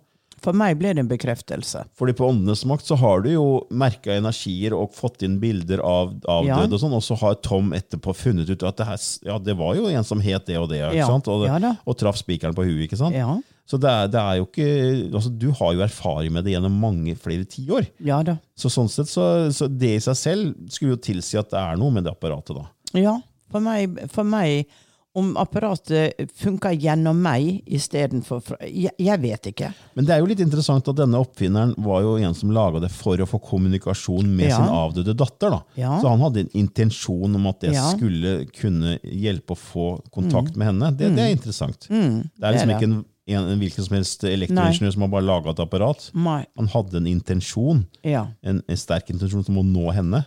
For 0.45 0.53
meg 0.53 0.77
ble 0.79 0.93
det 0.93 1.01
en 1.01 1.09
bekreftelse. 1.09 1.87
Fordi 1.97 2.13
på 2.19 2.27
Åndenes 2.29 2.67
makt 2.69 2.85
så 2.91 2.99
har 3.01 3.23
du 3.25 3.31
jo 3.33 3.45
merka 3.73 4.13
energier 4.19 4.75
og 4.77 4.93
fått 4.93 5.25
inn 5.25 5.39
bilder 5.41 5.81
av 5.81 6.13
avdøde, 6.21 6.49
Ja. 6.51 6.59
og 6.69 6.81
sånn, 6.83 6.93
og 6.93 7.03
så 7.07 7.17
har 7.23 7.39
Tom 7.41 7.73
etterpå 7.73 8.13
funnet 8.15 8.51
ut 8.53 8.63
at 8.63 8.77
det, 8.77 8.87
her, 8.87 9.01
ja, 9.25 9.39
det 9.41 9.57
var 9.57 9.75
jo 9.79 9.87
en 9.89 10.05
som 10.05 10.21
het 10.21 10.45
det 10.47 10.59
og 10.61 10.69
det, 10.69 10.83
Ja. 10.95 11.07
sant? 11.09 11.27
Og, 11.33 11.47
Ja 11.49 11.57
og 11.87 11.97
traff 11.97 12.17
spikeren 12.21 12.55
på 12.55 12.63
huet. 12.67 12.85
ikke 12.91 12.99
sant? 13.01 13.15
Ja. 13.17 13.39
Så 13.67 13.79
det 13.81 13.89
er, 13.89 14.09
det 14.13 14.21
er 14.21 14.37
jo 14.37 14.45
ikke, 14.45 15.13
altså 15.15 15.31
Du 15.39 15.51
har 15.51 15.73
jo 15.73 15.81
erfaring 15.81 16.31
med 16.33 16.45
det 16.45 16.53
gjennom 16.53 16.75
mange 16.79 17.17
flere 17.17 17.47
tiår. 17.49 17.87
Ja 18.05 18.23
da. 18.23 18.37
Så 18.55 18.69
sånn 18.69 18.91
sett, 18.93 19.07
så, 19.09 19.49
så 19.51 19.67
det 19.73 19.95
i 19.97 20.01
seg 20.05 20.15
selv 20.21 20.55
skulle 20.69 20.91
jo 20.99 21.01
tilsi 21.01 21.39
at 21.41 21.49
det 21.49 21.59
er 21.59 21.77
noe 21.81 21.91
med 21.91 22.05
det 22.05 22.13
apparatet. 22.13 22.55
da. 22.59 22.67
Ja, 23.01 23.17
for 23.51 23.61
meg, 23.65 23.97
for 24.13 24.23
meg 24.29 24.67
om 25.15 25.37
apparatet 25.39 26.31
funker 26.35 26.75
gjennom 26.75 27.21
meg 27.23 27.63
istedenfor 27.71 28.43
jeg, 28.67 28.91
jeg 28.99 29.21
vet 29.23 29.47
ikke. 29.53 29.69
Men 29.95 30.05
det 30.09 30.15
er 30.17 30.19
jo 30.19 30.27
litt 30.27 30.41
interessant 30.43 30.89
at 30.91 30.97
denne 30.99 31.21
oppfinneren 31.23 31.75
var 31.79 32.03
jo 32.03 32.17
en 32.19 32.35
som 32.35 32.51
laga 32.51 32.81
det 32.83 32.91
for 32.91 33.17
å 33.23 33.29
få 33.31 33.39
kommunikasjon 33.47 34.27
med 34.27 34.49
Ja. 34.51 34.57
sin 34.57 34.75
avdøde 34.75 35.15
datter. 35.17 35.51
da. 35.51 35.63
Ja. 35.79 36.01
Så 36.03 36.09
han 36.11 36.21
hadde 36.21 36.41
en 36.41 36.51
intensjon 36.55 37.35
om 37.39 37.47
at 37.47 37.61
det 37.61 37.73
Ja. 37.75 37.93
skulle 37.95 38.47
kunne 38.53 38.99
hjelpe 39.05 39.55
å 39.55 39.57
få 39.59 40.03
kontakt 40.11 40.57
med 40.57 40.67
henne. 40.73 40.91
Det, 40.97 41.15
det 41.15 41.19
er 41.29 41.37
interessant. 41.37 41.87
det 41.89 41.91
er 41.91 42.01
Mm. 42.09 42.31
det 42.39 42.45
er 42.45 42.53
liksom 42.53 42.71
ikke 42.71 42.83
en, 42.91 43.05
en, 43.27 43.45
en 43.53 43.59
hvilken 43.61 43.85
som 43.87 43.95
helst 43.97 44.25
elektroingeniør 44.25 44.93
som 44.93 45.03
har 45.03 45.09
bare 45.09 45.25
laga 45.25 45.51
et 45.51 45.61
apparat. 45.61 46.11
Nei. 46.15 46.45
Han 46.59 46.67
hadde 46.69 46.97
en 46.97 47.07
intensjon, 47.07 47.87
Ja. 48.03 48.27
en, 48.43 48.63
en 48.69 48.77
sterk 48.77 49.09
intensjon 49.11 49.45
som 49.47 49.57
å 49.57 49.63
nå 49.65 49.93
henne. 49.95 50.27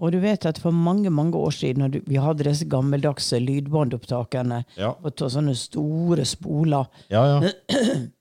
Og 0.00 0.12
du 0.14 0.18
vet 0.22 0.46
at 0.48 0.58
for 0.58 0.72
mange 0.72 1.10
mange 1.12 1.36
år 1.36 1.52
siden, 1.52 1.82
når 1.84 2.00
vi 2.08 2.16
hadde 2.20 2.46
disse 2.46 2.64
gammeldagse 2.72 3.38
lydbåndopptakerne 3.44 4.62
Ja. 4.80 4.94
på 4.94 5.12
sånne 5.28 5.54
store 5.56 6.24
spoler, 6.24 6.88
Ja, 7.12 7.24
ja. 7.40 7.50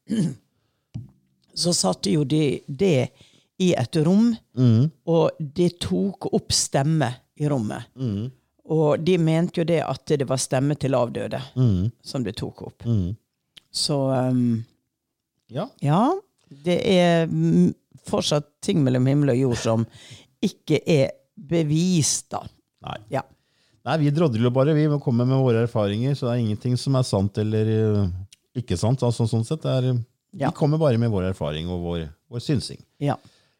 så 1.59 1.73
satte 1.73 2.11
jo 2.11 2.23
de 2.23 2.59
det 2.67 3.09
i 3.59 3.73
et 3.75 3.95
rom, 4.05 4.29
og 5.05 5.31
de 5.39 5.69
tok 5.83 6.29
opp 6.33 6.51
stemme 6.55 7.09
i 7.39 7.47
rommet. 7.51 7.89
Og 8.69 8.99
de 9.03 9.17
mente 9.17 9.59
jo 9.59 9.65
det 9.67 9.81
at 9.83 10.05
det 10.19 10.27
var 10.29 10.37
stemme 10.39 10.75
til 10.79 10.95
avdøde 10.95 11.41
som 12.05 12.23
de 12.23 12.31
tok 12.31 12.61
opp. 12.69 12.83
Så 13.71 13.97
um, 14.31 14.63
ja. 15.51 15.67
ja, 15.83 16.01
det 16.49 16.77
er 16.89 17.27
mm, 17.27 17.73
fortsatt 18.07 18.47
ting 18.65 18.79
mellom 18.85 19.05
himmel 19.09 19.29
og 19.35 19.37
jord 19.41 19.59
som 19.61 19.83
ikke 20.41 20.79
er 20.89 21.11
bevist, 21.49 22.29
da. 22.33 22.43
Nei. 22.85 22.97
Ja. 23.15 23.23
Nei, 23.87 23.97
vi 24.03 24.11
drodler 24.13 24.43
jo 24.49 24.51
bare. 24.53 24.75
Vi 24.75 24.85
kommer 24.85 25.03
komme 25.03 25.25
med 25.29 25.39
våre 25.41 25.63
erfaringer, 25.65 26.15
så 26.15 26.27
det 26.27 26.35
er 26.35 26.43
ingenting 26.43 26.77
som 26.77 26.97
er 26.99 27.07
sant 27.07 27.37
eller 27.41 27.73
eh, 27.73 28.13
ikke 28.59 28.77
sant. 28.79 29.03
Altså, 29.05 29.27
sånn 29.29 29.47
sett, 29.47 29.65
er, 29.65 29.93
Ja. 30.35 30.51
Vi 30.51 30.55
kommer 30.59 30.77
bare 30.77 30.99
med 31.01 31.09
vår 31.09 31.31
erfaring 31.31 31.71
og 31.73 31.81
vår, 31.87 32.07
vår 32.29 32.43
synsing. 32.45 32.81
ja. 33.01 33.17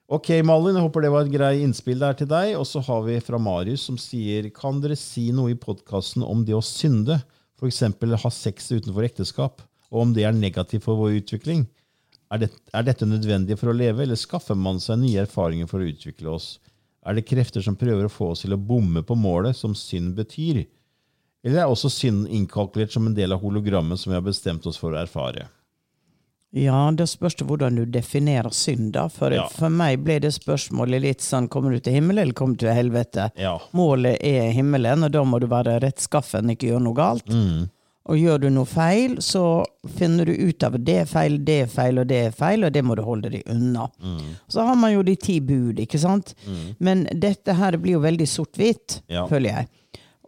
Ok, 0.10 0.32
Malin, 0.42 0.74
jeg 0.74 0.82
håper 0.82 1.04
det 1.06 1.10
var 1.14 1.28
et 1.28 1.30
grei 1.30 1.60
innspill 1.62 2.00
der 2.02 2.16
til 2.18 2.26
deg. 2.30 2.56
Og 2.58 2.64
så 2.66 2.82
har 2.82 3.04
vi 3.06 3.20
fra 3.22 3.38
Marius 3.38 3.84
som 3.86 3.98
sier 4.02 4.48
Kan 4.50 4.80
dere 4.82 4.96
si 4.98 5.28
noe 5.30 5.52
i 5.54 5.58
podkasten 5.58 6.26
om 6.26 6.42
det 6.48 6.56
å 6.58 6.64
synde? 6.66 7.20
F.eks. 7.62 7.84
ha 8.24 8.32
sex 8.34 8.72
utenfor 8.72 9.06
ekteskap? 9.06 9.62
Og 9.94 10.02
om 10.08 10.16
det 10.16 10.26
er 10.26 10.34
negativt 10.34 10.88
for 10.88 10.98
vår 10.98 11.20
utvikling? 11.20 11.68
Er, 12.34 12.42
det, 12.42 12.50
er 12.74 12.88
dette 12.88 13.06
nødvendig 13.06 13.58
for 13.62 13.70
å 13.70 13.78
leve, 13.78 14.02
eller 14.02 14.18
skaffer 14.18 14.58
man 14.58 14.82
seg 14.82 14.98
nye 15.04 15.28
erfaringer 15.28 15.70
for 15.70 15.82
å 15.82 15.92
utvikle 15.94 16.34
oss? 16.34 16.56
Er 17.06 17.16
det 17.16 17.28
krefter 17.30 17.64
som 17.64 17.78
prøver 17.80 18.06
å 18.06 18.12
få 18.12 18.32
oss 18.34 18.44
til 18.44 18.54
å 18.54 18.60
bomme 18.60 19.04
på 19.08 19.16
målet, 19.16 19.56
som 19.56 19.76
synd 19.78 20.16
betyr? 20.18 20.66
Eller 21.46 21.62
er 21.64 21.72
også 21.72 21.88
synden 21.94 22.28
innkalkulert 22.28 22.92
som 22.92 23.08
en 23.08 23.16
del 23.16 23.32
av 23.32 23.40
hologrammet 23.42 24.00
som 24.02 24.12
vi 24.12 24.18
har 24.20 24.26
bestemt 24.26 24.66
oss 24.68 24.78
for 24.78 24.92
å 24.92 25.00
erfare? 25.00 25.48
Ja, 26.52 26.90
det 26.92 27.06
spørs 27.12 27.36
det 27.38 27.46
hvordan 27.46 27.76
du 27.78 27.84
definerer 27.86 28.50
synd, 28.52 28.94
da. 28.96 29.08
For, 29.08 29.32
Ja. 29.32 29.48
for 29.54 29.70
meg 29.70 30.04
ble 30.04 30.18
det 30.20 30.34
spørsmålet 30.34 31.02
litt 31.02 31.22
sånn 31.22 31.48
kommer 31.48 31.72
du 31.72 31.80
til 31.80 31.94
himmelen 31.94 32.24
eller 32.24 32.34
kommer 32.34 32.58
du 32.58 32.66
til 32.66 32.74
helvete? 32.74 33.32
Ja. 33.38 33.60
Målet 33.72 34.18
er 34.26 34.52
himmelen, 34.52 35.04
og 35.06 35.12
da 35.12 35.24
må 35.24 35.40
du 35.40 35.46
være 35.48 35.80
rettskaffen, 35.80 36.50
ikke 36.50 36.72
gjøre 36.74 36.84
noe 36.84 36.98
galt. 36.98 37.30
Mm. 37.30 37.70
Og 38.10 38.18
gjør 38.18 38.40
du 38.42 38.48
noe 38.50 38.66
feil, 38.66 39.18
så 39.22 39.44
finner 39.98 40.26
du 40.26 40.34
ut 40.34 40.64
av 40.66 40.78
det 40.82 40.96
er 41.04 41.10
feil, 41.10 41.38
det 41.46 41.58
er 41.64 41.68
feil 41.70 42.02
og 42.02 42.08
det 42.10 42.22
er 42.26 42.32
feil, 42.34 42.66
og 42.66 42.74
det 42.74 42.82
må 42.86 42.96
du 42.98 43.04
holde 43.06 43.30
deg 43.36 43.44
unna. 43.54 43.86
Mm. 44.02 44.32
Så 44.50 44.66
har 44.66 44.76
man 44.82 44.96
jo 44.96 45.04
de 45.06 45.14
ti 45.22 45.40
bud, 45.46 45.78
ikke 45.84 46.02
sant? 46.02 46.34
Men 46.82 47.06
dette 47.14 47.54
her 47.60 47.78
blir 47.78 48.00
jo 48.00 48.06
veldig 48.08 48.28
sort-hvitt, 48.28 49.02
Ja. 49.14 49.28
føler 49.30 49.50
jeg. 49.60 49.68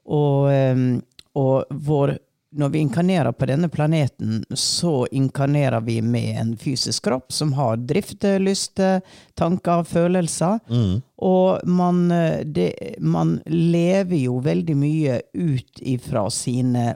Og, 0.05 0.51
ehm, 0.51 1.01
og 1.35 1.65
vår, 1.71 2.17
når 2.53 2.69
vi 2.73 2.79
inkarnerer 2.83 3.31
på 3.33 3.47
denne 3.47 3.69
planeten, 3.71 4.43
så 4.53 5.07
inkarnerer 5.11 5.81
vi 5.85 6.01
med 6.01 6.37
en 6.41 6.57
fysisk 6.57 7.03
kropp 7.07 7.31
som 7.31 7.53
har 7.53 7.77
drifter, 7.77 8.39
lyster, 8.43 9.01
tanker, 9.39 9.85
følelser. 9.87 10.59
Mm. 10.69 11.01
Og 11.21 11.65
man, 11.65 12.11
eh, 12.11 12.43
det, 12.43 12.73
man 12.99 13.39
lever 13.47 14.17
jo 14.25 14.39
veldig 14.43 14.75
mye 14.75 15.21
ut 15.33 15.81
ifra 15.81 16.27
sine 16.29 16.91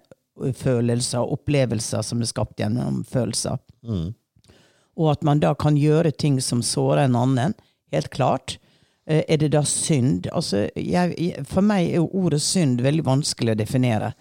følelser 0.55 1.21
og 1.23 1.37
opplevelser 1.39 2.03
som 2.03 2.21
er 2.21 2.29
skapt 2.29 2.59
gjennom 2.59 3.03
følelser. 3.07 3.57
Mm. 3.87 4.13
Og 4.95 5.09
at 5.11 5.23
man 5.27 5.41
da 5.43 5.53
kan 5.59 5.75
gjøre 5.79 6.11
ting 6.15 6.39
som 6.43 6.61
sårer 6.63 7.05
en 7.05 7.17
annen. 7.19 7.55
Helt 7.91 8.09
klart. 8.13 8.57
Eh, 9.07 9.23
Er 9.27 9.37
det 9.37 9.51
da 9.51 9.61
synd? 9.63 10.27
Altså, 10.33 10.69
jeg, 10.75 11.35
for 11.45 11.61
meg 11.61 11.89
er 11.91 11.99
jo 12.01 12.09
ordet 12.13 12.41
synd 12.41 12.81
veldig 12.81 13.05
vanskelig 13.05 13.55
å 13.55 13.59
definere. 13.59 14.13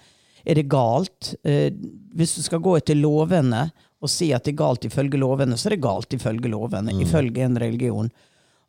Er 0.45 0.55
det 0.59 0.69
galt? 0.69 1.35
Eh, 1.45 1.71
Hvis 2.15 2.37
du 2.37 2.43
skal 2.43 2.61
gå 2.61 2.77
etter 2.79 2.95
lovene 2.99 3.71
og 4.05 4.11
si 4.13 4.33
at 4.37 4.45
det 4.45 4.53
er 4.53 4.61
galt 4.61 4.85
ifølge 4.85 5.17
lovene, 5.17 5.57
så 5.57 5.71
er 5.71 5.77
det 5.77 5.85
galt 5.87 6.13
ifølge 6.13 6.51
lovene, 6.53 6.93
ifølge 7.01 7.41
en 7.47 7.57
religion. 7.57 8.11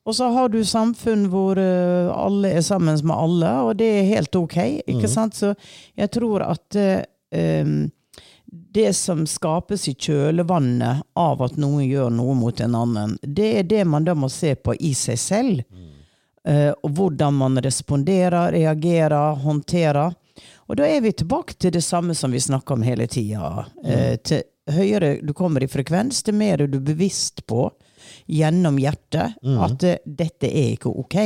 Og 0.05 0.13
så 0.15 0.29
har 0.31 0.47
du 0.53 0.61
samfunn 0.63 1.25
hvor 1.33 1.57
eh, 1.59 2.07
alle 2.13 2.53
er 2.55 2.61
sammen 2.63 2.95
med 3.03 3.15
alle, 3.15 3.49
og 3.65 3.75
det 3.81 3.89
er 3.97 4.07
helt 4.13 4.35
ok. 4.39 4.55
ikke 4.87 5.09
sant? 5.11 5.35
Så 5.35 5.51
jeg 5.97 6.11
tror 6.13 6.45
at 6.45 6.77
eh, 7.31 7.61
em, 7.61 7.91
det 8.45 8.93
som 8.93 9.25
skapes 9.27 9.87
i 9.87 9.93
kjølvannet 9.93 11.01
av 11.13 11.41
at 11.41 11.57
noen 11.59 11.85
gjør 11.87 12.11
noe 12.13 12.35
mot 12.37 12.59
en 12.61 12.75
annen, 12.77 13.17
det 13.21 13.49
er 13.59 13.67
det 13.67 13.83
man 13.89 14.05
da 14.05 14.15
må 14.15 14.29
se 14.31 14.53
på 14.55 14.75
i 14.79 14.93
seg 14.97 15.19
selv. 15.19 15.63
Uh, 16.45 16.71
og 16.85 16.91
hvordan 16.93 17.33
man 17.39 17.57
responderer, 17.65 18.51
reagerer, 18.53 19.39
håndterer. 19.41 20.13
Og 20.69 20.77
da 20.77 20.85
er 20.85 21.01
vi 21.01 21.15
tilbake 21.17 21.55
til 21.57 21.73
det 21.73 21.81
samme 21.81 22.13
som 22.13 22.35
vi 22.35 22.41
snakker 22.43 22.77
om 22.77 22.85
hele 22.85 23.07
tida. 23.09 23.65
Uh, 23.81 24.13
til 24.21 24.45
høyere 24.69 25.15
du 25.25 25.33
kommer 25.33 25.65
i 25.65 25.69
frekvens, 25.69 26.21
til 26.21 26.37
mer 26.37 26.61
er 26.61 26.69
du 26.69 26.77
bevisst 26.85 27.47
på 27.49 27.71
gjennom 28.29 28.77
hjertet 28.81 29.39
at 29.41 29.87
uh, 29.89 29.97
dette 30.05 30.51
er 30.51 30.75
ikke 30.75 30.93
ok. 30.93 31.17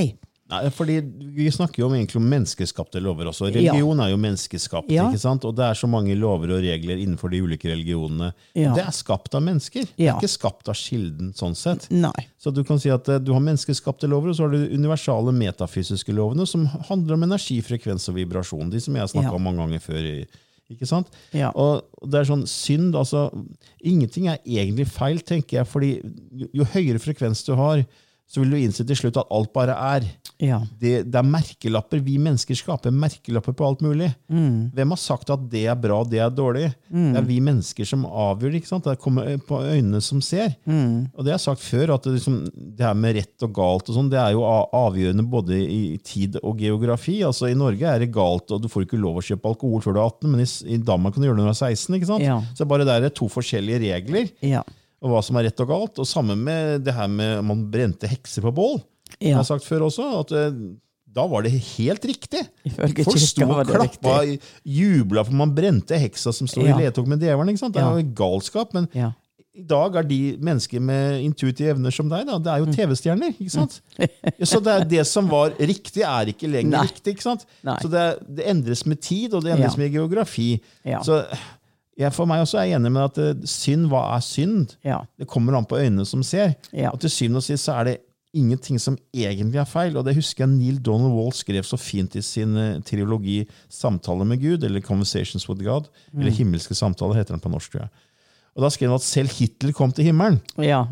Nei, 0.49 0.63
fordi 0.73 0.95
Vi 1.35 1.45
snakker 1.53 1.83
jo 1.83 1.87
om, 1.89 1.93
egentlig 1.93 2.17
om 2.17 2.25
menneskeskapte 2.31 3.01
lover 3.03 3.29
også. 3.29 3.51
Religion 3.53 3.99
er 4.01 4.09
jo 4.09 4.17
menneskeskapt. 4.17 4.89
Ja. 4.91 5.05
ikke 5.09 5.21
sant? 5.21 5.45
Og 5.45 5.53
det 5.55 5.65
er 5.67 5.77
så 5.77 5.87
mange 5.91 6.15
lover 6.17 6.55
og 6.55 6.63
regler 6.65 6.97
innenfor 6.97 7.29
de 7.29 7.41
ulike 7.45 7.69
religionene. 7.69 8.31
Ja. 8.57 8.73
Det 8.73 8.83
er 8.87 8.95
skapt 8.97 9.35
av 9.37 9.43
mennesker. 9.45 9.85
Det 9.95 10.07
er 10.07 10.17
ikke 10.17 10.31
skapt 10.33 10.71
av 10.73 10.75
kilden. 10.79 11.31
sånn 11.37 11.55
sett. 11.55 11.85
Nei. 11.93 12.25
Så 12.41 12.51
du 12.55 12.63
kan 12.65 12.81
si 12.81 12.89
at 12.89 13.07
eh, 13.13 13.21
du 13.21 13.31
har 13.35 13.45
menneskeskapte 13.45 14.09
lover, 14.09 14.33
og 14.33 14.35
så 14.39 14.47
har 14.47 14.55
du 14.57 14.73
universale 14.73 15.31
metafysiske 15.37 16.13
lovene, 16.17 16.47
som 16.49 16.65
handler 16.89 17.13
om 17.19 17.23
energi, 17.29 17.61
frekvens 17.61 18.09
og 18.09 18.17
vibrasjon. 18.17 18.69
De 18.73 18.81
som 18.81 18.95
jeg 18.97 19.05
har 19.05 19.13
snakka 19.13 19.29
Ja. 19.29 19.35
om 19.37 19.43
mange 19.43 19.61
ganger 19.61 19.79
før. 19.85 20.25
Ikke 20.69 20.85
sant? 20.85 21.07
Ja. 21.33 21.49
Og 21.57 21.81
det 22.09 22.19
er 22.19 22.27
sånn 22.29 22.45
synd, 22.49 22.93
altså 22.97 23.29
Ingenting 23.81 24.27
er 24.29 24.37
egentlig 24.45 24.85
feil, 24.91 25.19
tenker 25.25 25.61
jeg, 25.61 25.67
fordi 25.69 25.89
jo, 26.33 26.47
jo 26.53 26.63
høyere 26.73 26.99
frekvens 27.01 27.41
du 27.47 27.53
har, 27.57 27.85
så 28.29 28.43
vil 28.43 28.51
du 28.53 28.59
innse 28.59 28.86
til 28.86 28.98
slutt 28.98 29.17
at 29.17 29.29
alt 29.33 29.50
bare 29.55 29.74
er. 29.74 30.03
Ja. 30.39 30.59
Det, 30.79 30.91
det 31.09 31.17
er 31.17 31.25
merkelapper. 31.25 32.00
Vi 32.05 32.19
mennesker 32.21 32.55
skaper 32.55 32.93
merkelapper 32.93 33.55
på 33.57 33.65
alt 33.65 33.81
mulig. 33.83 34.12
Mm. 34.29 34.69
Hvem 34.75 34.93
har 34.93 35.00
sagt 35.01 35.31
at 35.33 35.48
det 35.50 35.63
er 35.67 35.79
bra, 35.81 35.98
det 36.07 36.21
er 36.21 36.29
dårlig? 36.31 36.67
Det 36.93 37.17
er 37.19 37.25
vi 37.25 37.39
mennesker 37.43 37.89
som 37.89 38.05
avgjør 38.05 38.59
ikke 38.59 38.69
sant? 38.69 38.86
Det 38.86 39.01
kommer 39.01 39.33
på 39.48 39.63
øynene 39.65 40.01
som 40.05 40.21
ser. 40.24 40.53
Mm. 40.69 41.09
Og 41.15 41.25
det 41.25 41.33
har 41.33 41.41
sagt 41.41 41.65
før, 41.65 41.95
at 41.95 42.05
det, 42.05 42.19
liksom, 42.19 42.38
det 42.53 42.86
her 42.86 42.98
med 43.01 43.17
rett 43.17 43.48
og 43.48 43.55
galt 43.57 43.89
og 43.89 43.98
sånn, 43.98 44.12
det 44.13 44.21
er 44.21 44.36
jo 44.38 44.45
avgjørende 44.45 45.25
både 45.33 45.57
i 45.65 45.81
tid 46.05 46.38
og 46.43 46.62
geografi. 46.62 47.19
Altså 47.25 47.50
I 47.50 47.57
Norge 47.57 47.89
er 47.89 48.05
det 48.05 48.13
galt, 48.13 48.53
og 48.53 48.62
du 48.62 48.69
får 48.71 48.86
ikke 48.86 49.01
lov 49.01 49.19
å 49.19 49.25
kjøpe 49.25 49.55
alkohol 49.55 49.81
før 49.83 49.98
du 49.98 50.03
er 50.03 50.05
18, 50.05 50.29
men 50.36 50.45
i, 50.45 50.50
i 50.77 50.83
Danmark 50.86 51.17
kan 51.17 51.25
du 51.25 51.31
gjøre 51.31 51.41
det 51.41 51.48
når 51.48 51.57
du 51.57 51.57
er 51.57 51.74
16. 51.74 51.98
ikke 51.98 52.12
sant? 52.13 52.27
Ja. 52.29 52.38
Så 52.53 52.69
bare 52.69 52.88
der 52.88 53.09
er 53.09 53.17
to 53.17 53.31
forskjellige 53.31 53.81
regler, 53.89 54.29
Ja. 54.45 54.62
Og 55.01 55.09
hva 55.13 55.21
som 55.23 55.37
er 55.39 55.47
rett 55.49 55.59
og 55.63 55.67
galt. 55.71 55.99
Og 56.03 56.07
samme 56.07 56.35
med 56.35 56.83
det 56.83 56.93
her 56.93 57.07
med 57.07 57.43
man 57.47 57.65
brente 57.71 58.07
hekser 58.11 58.41
på 58.45 58.51
bål. 58.55 58.81
Jeg 59.19 59.35
har 59.35 59.43
sagt 59.47 59.65
før 59.65 59.87
også, 59.87 60.09
at 60.21 60.31
eh, 60.37 60.59
da 61.09 61.23
var 61.25 61.41
det 61.41 61.51
helt 61.57 62.03
riktig. 62.05 62.43
Ifølge 62.69 63.03
Folk 63.07 63.17
sto 63.23 63.47
og 63.49 63.65
klappa, 63.65 64.19
jubla 64.63 65.23
for 65.25 65.33
man 65.39 65.55
brente 65.57 65.97
heksa 65.97 66.31
som 66.35 66.47
sto 66.47 66.61
Ja. 66.61 66.75
i 66.77 66.83
ledtog 66.83 67.07
med 67.09 67.19
djevelen. 67.23 67.49
ikke 67.49 67.63
sant? 67.63 67.73
Det 67.73 67.81
er 67.81 67.89
Ja. 67.89 67.97
jo 67.97 68.13
galskap. 68.13 68.73
men 68.73 68.87
Ja. 68.93 69.11
i 69.55 69.63
dag 69.65 69.95
er 69.95 70.03
de 70.03 70.37
mennesker 70.37 70.79
med 70.79 71.21
intuitive 71.25 71.73
evner 71.73 71.91
som 71.91 72.07
deg, 72.07 72.27
da, 72.27 72.37
det 72.37 72.47
er 72.47 72.59
jo 72.59 72.65
TV-stjerner. 72.71 73.33
ikke 73.41 73.49
sant? 73.51 73.81
Så 74.45 74.61
det, 74.63 74.87
det 74.89 75.07
som 75.07 75.27
var 75.27 75.49
riktig, 75.59 76.03
er 76.05 76.27
ikke 76.31 76.47
lenger 76.47 76.77
Nei. 76.77 76.85
riktig. 76.85 77.15
ikke 77.17 77.23
sant? 77.25 77.45
Nei. 77.63 77.75
Så 77.81 77.89
det, 77.89 78.05
det 78.37 78.45
endres 78.47 78.85
med 78.85 79.01
tid, 79.01 79.33
og 79.33 79.43
det 79.43 79.51
endres 79.57 79.73
Ja. 79.75 79.79
med 79.81 79.91
geografi. 79.91 80.61
Ja. 80.85 80.99
Så 81.01 81.25
jeg, 81.99 82.13
for 82.15 82.25
meg 82.29 82.41
også 82.45 82.59
er 82.61 82.67
jeg 82.69 82.79
enig 82.79 82.91
med 82.95 83.03
at 83.09 83.17
eh, 83.23 83.41
synd, 83.49 83.87
hva 83.91 84.05
er 84.15 84.21
synd? 84.23 84.75
Ja. 84.87 85.01
Det 85.19 85.27
kommer 85.27 85.57
an 85.59 85.65
på 85.67 85.77
øynene 85.79 86.05
som 86.07 86.23
ser. 86.23 86.55
Ja. 86.71 86.93
Og 86.95 86.99
til 87.03 87.11
syvende 87.11 87.41
og 87.41 87.43
sist 87.43 87.65
så 87.67 87.75
er 87.81 87.89
det 87.89 87.97
ingenting 88.33 88.77
som 88.79 88.95
egentlig 89.11 89.57
er 89.59 89.65
feil. 89.65 89.97
Og 89.97 90.05
det 90.05 90.13
husker 90.15 90.45
jeg 90.45 90.53
Neil 90.53 90.77
Donald 90.85 91.11
Wall 91.17 91.31
skrev 91.33 91.65
så 91.65 91.79
fint 91.81 92.15
i 92.15 92.21
sin 92.21 92.55
eh, 92.57 92.79
trilogi 92.85 93.47
'Samtale 93.69 94.25
med 94.25 94.39
Gud', 94.39 94.63
eller 94.63 94.79
'Conversations 94.81 95.47
with 95.49 95.61
God', 95.65 95.89
Mm. 96.13 96.19
eller 96.21 96.31
'Himmelske 96.31 96.73
samtaler', 96.77 97.15
heter 97.17 97.33
den 97.35 97.39
på 97.41 97.49
norsk. 97.51 97.71
tror 97.71 97.81
jeg. 97.81 97.89
Og 98.55 98.63
Da 98.63 98.69
skrev 98.69 98.89
han 98.89 98.95
at 98.95 99.01
selv 99.01 99.29
Hitler 99.29 99.71
kom 99.73 99.91
til 99.91 100.05
himmelen. 100.05 100.41
ja. 100.57 100.85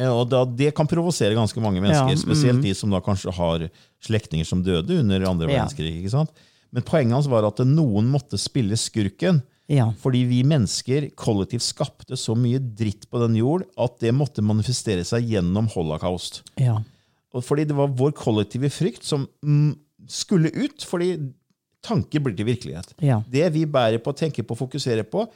Eh, 0.00 0.08
Og 0.08 0.28
da, 0.30 0.44
Det 0.44 0.74
kan 0.74 0.86
provosere 0.86 1.34
ganske 1.34 1.60
mange 1.60 1.80
mennesker, 1.80 2.08
Ja, 2.10 2.14
spesielt 2.16 2.62
de 2.62 2.74
som 2.74 2.90
da 2.90 3.00
kanskje 3.00 3.32
har 3.34 3.68
slektninger 4.02 4.46
som 4.46 4.62
døde 4.62 4.98
under 5.00 5.28
andre 5.28 5.46
verdenskrig. 5.48 5.98
ikke 5.98 6.10
sant? 6.10 6.30
Men 6.72 6.82
poenget 6.82 7.12
hans 7.14 7.26
var 7.26 7.44
at 7.46 7.56
noen 7.66 8.06
måtte 8.10 8.38
spille 8.38 8.76
skurken. 8.76 9.42
Ja. 9.68 9.90
Fordi 10.00 10.22
vi 10.28 10.40
mennesker 10.48 11.10
kollektivt 11.18 11.66
skapte 11.66 12.16
så 12.16 12.34
mye 12.38 12.60
dritt 12.60 13.04
på 13.10 13.20
den 13.20 13.36
jord 13.36 13.66
at 13.76 13.98
det 14.00 14.14
måtte 14.16 14.44
manifestere 14.44 15.04
seg 15.04 15.28
gjennom 15.28 15.68
holocaust. 15.74 16.40
Ja. 16.60 16.78
Og 17.36 17.44
fordi 17.44 17.66
det 17.68 17.76
var 17.76 17.92
vår 17.92 18.14
kollektive 18.16 18.70
frykt 18.72 19.04
som 19.04 19.26
mm, 19.44 19.74
skulle 20.08 20.52
ut, 20.56 20.86
fordi 20.88 21.12
tanker 21.84 22.24
blir 22.24 22.36
til 22.38 22.48
virkelighet. 22.48 22.94
Ja. 23.04 23.20
Det 23.28 23.44
vi 23.54 23.66
bærer 23.68 24.00
på, 24.02 24.14
tenker 24.16 24.46
på, 24.46 24.56
fokuserer 24.58 25.04
på, 25.08 25.26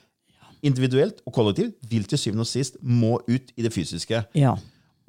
individuelt 0.62 1.20
og 1.26 1.34
kollektivt, 1.34 1.76
vil 1.90 2.06
til 2.08 2.20
syvende 2.20 2.46
og 2.46 2.50
sist 2.50 2.78
må 2.80 3.18
ut 3.28 3.52
i 3.56 3.64
det 3.66 3.72
fysiske. 3.74 4.24
Ja. 4.38 4.56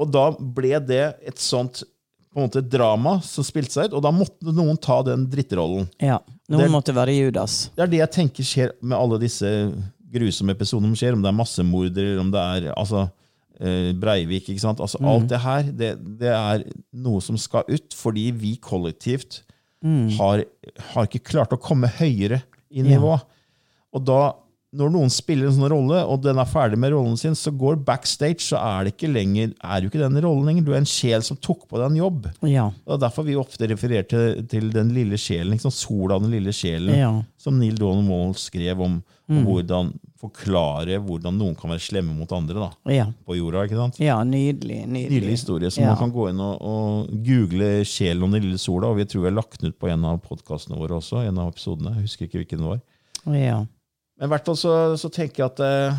Og 0.02 0.10
da 0.12 0.32
ble 0.36 0.80
det 0.84 1.04
et 1.24 1.40
sånt 1.40 1.84
på 2.34 2.42
en 2.42 2.48
måte 2.50 2.62
drama 2.68 3.20
som 3.22 3.46
spilte 3.46 3.72
seg 3.76 3.86
ut, 3.92 3.94
og 4.00 4.02
da 4.06 4.12
måtte 4.12 4.54
noen 4.56 4.78
ta 4.82 5.02
den 5.06 5.28
drittrollen. 5.30 5.90
ja. 6.02 6.20
Noen 6.50 6.66
Det- 6.66 6.72
måtte 6.74 6.94
være 6.94 7.14
Judas. 7.16 7.70
Det 7.76 7.84
er 7.84 7.88
det 7.88 8.00
jeg 8.00 8.12
tenker 8.12 8.44
skjer 8.44 8.72
med 8.82 8.98
alle 8.98 9.18
disse 9.22 9.48
grusomme 10.14 10.52
episodene 10.54 10.92
som 10.92 10.96
skjer, 11.00 11.14
om 11.14 11.22
det 11.24 11.30
er 11.30 11.38
massemordere, 11.38 12.20
om 12.20 12.30
det 12.32 12.42
er 12.68 12.74
altså, 12.76 13.10
eh, 13.62 13.94
Breivik. 13.94 14.50
ikke 14.50 14.60
sant? 14.60 14.80
Altså, 14.80 14.98
Alt 15.02 15.30
det 15.30 15.40
her 15.40 15.64
det, 15.64 16.20
det 16.20 16.30
er 16.34 16.64
noe 16.94 17.22
som 17.22 17.38
skal 17.38 17.64
ut, 17.70 17.94
fordi 17.96 18.32
vi 18.34 18.58
kollektivt 18.58 19.42
har, 19.84 20.44
har 20.94 21.08
ikke 21.08 21.24
klart 21.24 21.50
å 21.52 21.60
komme 21.60 21.88
høyere 21.88 22.42
i 22.72 22.82
nivå. 22.82 23.20
Og 23.94 24.04
da, 24.06 24.34
når 24.74 24.90
noen 24.92 25.12
spiller 25.14 25.48
en 25.48 25.54
sånn 25.54 25.70
rolle, 25.70 26.00
og 26.10 26.22
den 26.24 26.40
er 26.42 26.46
ferdig 26.50 26.78
med 26.82 26.92
rollen 26.96 27.18
sin, 27.18 27.36
så 27.38 27.52
går 27.54 27.78
backstage, 27.86 28.42
så 28.42 28.58
er 28.58 28.84
det 28.88 28.96
ikke 28.96 29.12
lenger, 29.14 29.52
er 29.64 29.82
du 29.82 29.88
ikke 29.90 30.02
den 30.02 30.18
rollen 30.26 30.46
lenger. 30.50 30.66
Du 30.66 30.72
er 30.74 30.80
en 30.82 30.90
sjel 30.90 31.22
som 31.22 31.38
tok 31.38 31.68
på 31.70 31.78
deg 31.78 31.92
en 31.92 32.00
jobb. 32.02 32.26
Ja. 32.50 32.72
Og 32.88 33.00
Derfor 33.04 33.24
vi 33.28 33.36
ofte 33.38 33.68
refererer 33.70 34.08
til, 34.10 34.44
til 34.50 34.72
den 34.74 34.90
lille 34.96 35.16
sjelen, 35.22 35.52
liksom, 35.54 35.72
sola 35.72 36.18
den 36.20 36.32
lille 36.34 36.50
sjelen, 36.52 36.96
Ja. 36.98 37.12
som 37.38 37.60
Neil 37.60 37.76
Donald 37.78 38.10
Wall 38.10 38.34
skrev 38.34 38.82
om, 38.82 39.04
om 39.30 39.46
hvordan 39.46 39.94
forklare 40.24 40.98
hvordan 41.04 41.36
noen 41.38 41.56
kan 41.60 41.70
være 41.74 41.84
slemme 41.84 42.14
mot 42.16 42.32
andre 42.36 42.56
da, 42.56 42.70
Ja. 42.92 43.06
på 43.28 43.36
jorda. 43.38 43.66
ikke 43.68 43.76
sant? 43.80 44.00
ja. 44.00 44.18
Nydelig. 44.24 44.88
Nydelig. 44.88 45.10
Nydelig 45.12 45.36
historie. 45.38 45.70
Så 45.70 45.82
man 45.86 45.98
kan 46.00 46.12
gå 46.12 46.30
inn 46.30 46.40
og, 46.40 46.62
og 46.62 47.08
google 47.26 47.84
'Sjelen 47.84 48.24
om 48.24 48.32
den 48.32 48.42
lille 48.44 48.58
sola'. 48.58 48.90
og 48.90 48.98
Vi 48.98 49.06
tror 49.06 49.22
vi 49.22 49.30
har 49.30 49.36
lagt 49.42 49.60
den 49.62 49.70
ut 49.70 49.80
på 49.80 49.90
en 49.92 50.06
av 50.06 50.22
podkastene 50.22 50.78
våre 50.80 50.98
også. 50.98 51.28
en 51.28 51.38
av 51.38 51.52
episodene. 51.54 51.94
Jeg 51.96 52.04
husker 52.08 52.26
ikke 52.28 52.40
hvilken 52.44 52.60
det 52.60 52.70
var. 52.72 52.82
Ja. 53.36 53.66
Men 54.24 54.30
i 54.30 54.32
hvert 54.38 54.46
fall 54.48 54.56
så, 54.56 54.74
så 54.96 55.10
tenker 55.12 55.42
jeg 55.44 55.50
at 55.52 55.62
eh, 55.68 55.98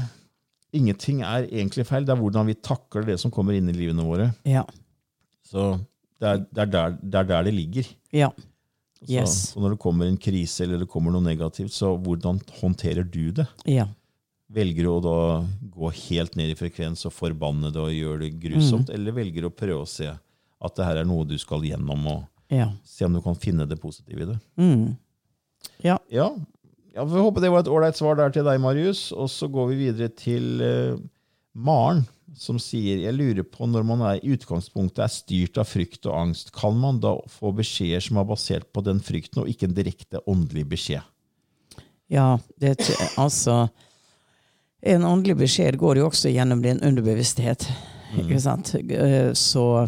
ingenting 0.80 1.18
er 1.28 1.44
egentlig 1.44 1.84
feil. 1.84 2.06
Det 2.08 2.14
er 2.14 2.20
hvordan 2.22 2.46
vi 2.48 2.54
takler 2.56 3.04
det 3.04 3.18
som 3.20 3.28
kommer 3.34 3.52
inn 3.52 3.68
i 3.68 3.74
livene 3.76 4.06
våre. 4.06 4.30
Ja. 4.48 4.62
Så 5.44 5.74
det 6.22 6.30
er, 6.30 6.38
det 6.48 6.62
er, 6.64 6.70
der, 6.72 6.94
det 7.02 7.18
er 7.20 7.28
der 7.28 7.44
det 7.50 7.52
ligger. 7.52 7.90
Ja. 8.16 8.30
Yes. 9.04 9.50
så 9.52 9.60
når 9.60 9.74
det 9.74 9.80
kommer 9.82 10.08
en 10.08 10.16
krise 10.16 10.64
eller 10.64 10.80
det 10.80 10.88
kommer 10.88 11.12
noe 11.12 11.20
negativt, 11.20 11.74
så 11.76 11.90
hvordan 12.00 12.38
håndterer 12.62 13.04
du 13.04 13.26
det? 13.36 13.44
Ja. 13.68 13.84
Velger 14.56 14.86
du 14.88 14.90
å 14.94 15.02
da 15.04 15.16
gå 15.74 15.90
helt 16.06 16.40
ned 16.40 16.54
i 16.54 16.56
frekvens 16.56 17.04
og 17.04 17.12
forbanne 17.12 17.68
det 17.74 17.82
og 17.84 17.92
gjøre 17.92 18.22
det 18.22 18.30
grusomt, 18.40 18.88
eller 18.94 19.12
velger 19.20 19.44
du 19.44 19.50
å 19.50 19.52
prøve 19.52 19.84
å 19.84 19.90
se 19.90 20.08
at 20.08 20.78
det 20.80 20.88
her 20.88 21.02
er 21.02 21.08
noe 21.12 21.28
du 21.28 21.36
skal 21.36 21.68
gjennom, 21.68 22.08
og 22.08 22.24
Ja. 22.56 22.70
se 22.88 23.04
om 23.04 23.12
du 23.12 23.20
kan 23.20 23.36
finne 23.36 23.68
det 23.68 23.76
positive 23.84 24.24
i 24.24 24.30
det? 24.32 24.38
Mm. 24.56 24.96
Ja. 25.84 25.98
Ja, 26.08 26.30
ja 26.94 27.04
vi 27.08 27.20
håper 27.20 27.42
det 27.44 27.50
var 27.52 27.64
et 27.64 27.70
ålreit 27.70 27.98
svar 27.98 28.18
der 28.18 28.32
til 28.34 28.46
deg, 28.46 28.60
Marius. 28.62 29.08
Og 29.12 29.30
så 29.32 29.48
går 29.50 29.72
vi 29.72 29.80
videre 29.86 30.10
til 30.14 30.62
uh, 30.62 31.00
Maren, 31.54 32.04
som 32.38 32.58
sier 32.58 33.02
jeg 33.04 33.14
lurer 33.14 33.46
på 33.46 33.68
når 33.70 33.86
man 33.86 34.02
er 34.08 34.18
i 34.18 34.34
utgangspunktet 34.34 35.04
er 35.04 35.12
styrt 35.12 35.58
av 35.60 35.68
frykt 35.70 36.06
og 36.08 36.16
angst, 36.18 36.50
kan 36.56 36.76
man 36.78 36.98
da 37.02 37.14
få 37.30 37.52
beskjeder 37.54 38.02
som 38.02 38.18
er 38.18 38.28
basert 38.28 38.70
på 38.74 38.82
den 38.86 39.02
frykten, 39.04 39.44
og 39.44 39.50
ikke 39.50 39.68
en 39.68 39.76
direkte 39.76 40.22
åndelig 40.30 40.66
beskjed? 40.72 41.02
Ja, 42.12 42.38
det, 42.60 42.76
altså 43.16 43.68
En 44.84 45.06
åndelig 45.08 45.38
beskjed 45.40 45.78
går 45.80 45.96
jo 45.96 46.10
også 46.10 46.28
gjennom 46.28 46.60
din 46.60 46.82
underbevissthet. 46.84 47.64
Ikke 48.20 48.40
sant? 48.42 48.74
Eh, 48.76 49.32
Så, 49.32 49.86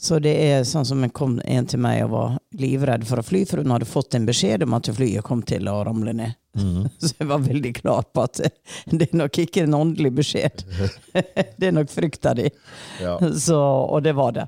så 0.00 0.16
det 0.24 0.32
er 0.32 0.62
sånn 0.64 0.86
som 0.88 1.02
en 1.04 1.10
kom 1.12 1.34
en 1.44 1.66
til 1.68 1.80
meg 1.84 2.06
og 2.06 2.12
var 2.14 2.36
livredd 2.56 3.02
for 3.04 3.20
å 3.20 3.24
fly, 3.24 3.42
for 3.44 3.60
hun 3.60 3.74
hadde 3.74 3.88
fått 3.88 4.14
en 4.16 4.24
beskjed 4.24 4.62
om 4.64 4.72
at 4.78 4.88
flyet 4.96 5.26
kom 5.26 5.42
til 5.44 5.68
å 5.68 5.74
ramle 5.84 6.14
ned. 6.16 6.38
Så 7.04 7.10
jeg 7.18 7.28
var 7.28 7.42
veldig 7.44 7.72
klar 7.76 8.06
på 8.08 8.22
at 8.24 8.40
det 8.96 9.10
er 9.10 9.18
nok 9.20 9.36
ikke 9.42 9.66
en 9.66 9.76
åndelig 9.76 10.14
beskjed. 10.22 10.64
Det 11.60 11.68
er 11.68 11.74
nok 11.76 11.92
frykta 11.92 12.32
di. 12.38 12.46
Ja. 13.02 13.18
Og 13.20 14.00
det 14.02 14.14
var 14.16 14.32
det. 14.38 14.46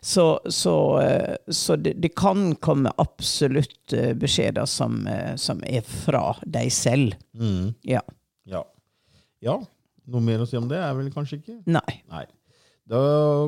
Så, 0.00 0.26
så, 0.46 0.74
eh, 1.02 1.34
så 1.50 1.76
det, 1.76 1.96
det 1.98 2.12
kan 2.14 2.52
komme 2.62 2.92
absolutt 3.02 3.92
eh, 3.96 4.12
beskjeder 4.18 4.70
som, 4.70 5.02
eh, 5.10 5.34
som 5.34 5.64
er 5.66 5.82
fra 5.82 6.36
deg 6.46 6.70
selv. 6.72 7.18
Mm. 7.34 7.74
Ja. 7.90 8.04
Ja. 8.46 8.62
ja. 9.42 9.58
Noe 10.14 10.22
mer 10.22 10.46
å 10.46 10.48
si 10.48 10.58
om 10.58 10.70
det 10.70 10.78
er 10.78 10.94
vel 10.94 11.10
kanskje 11.14 11.40
ikke? 11.40 11.58
Nei. 11.66 11.98
Nei. 12.10 12.24
Da 12.90 12.98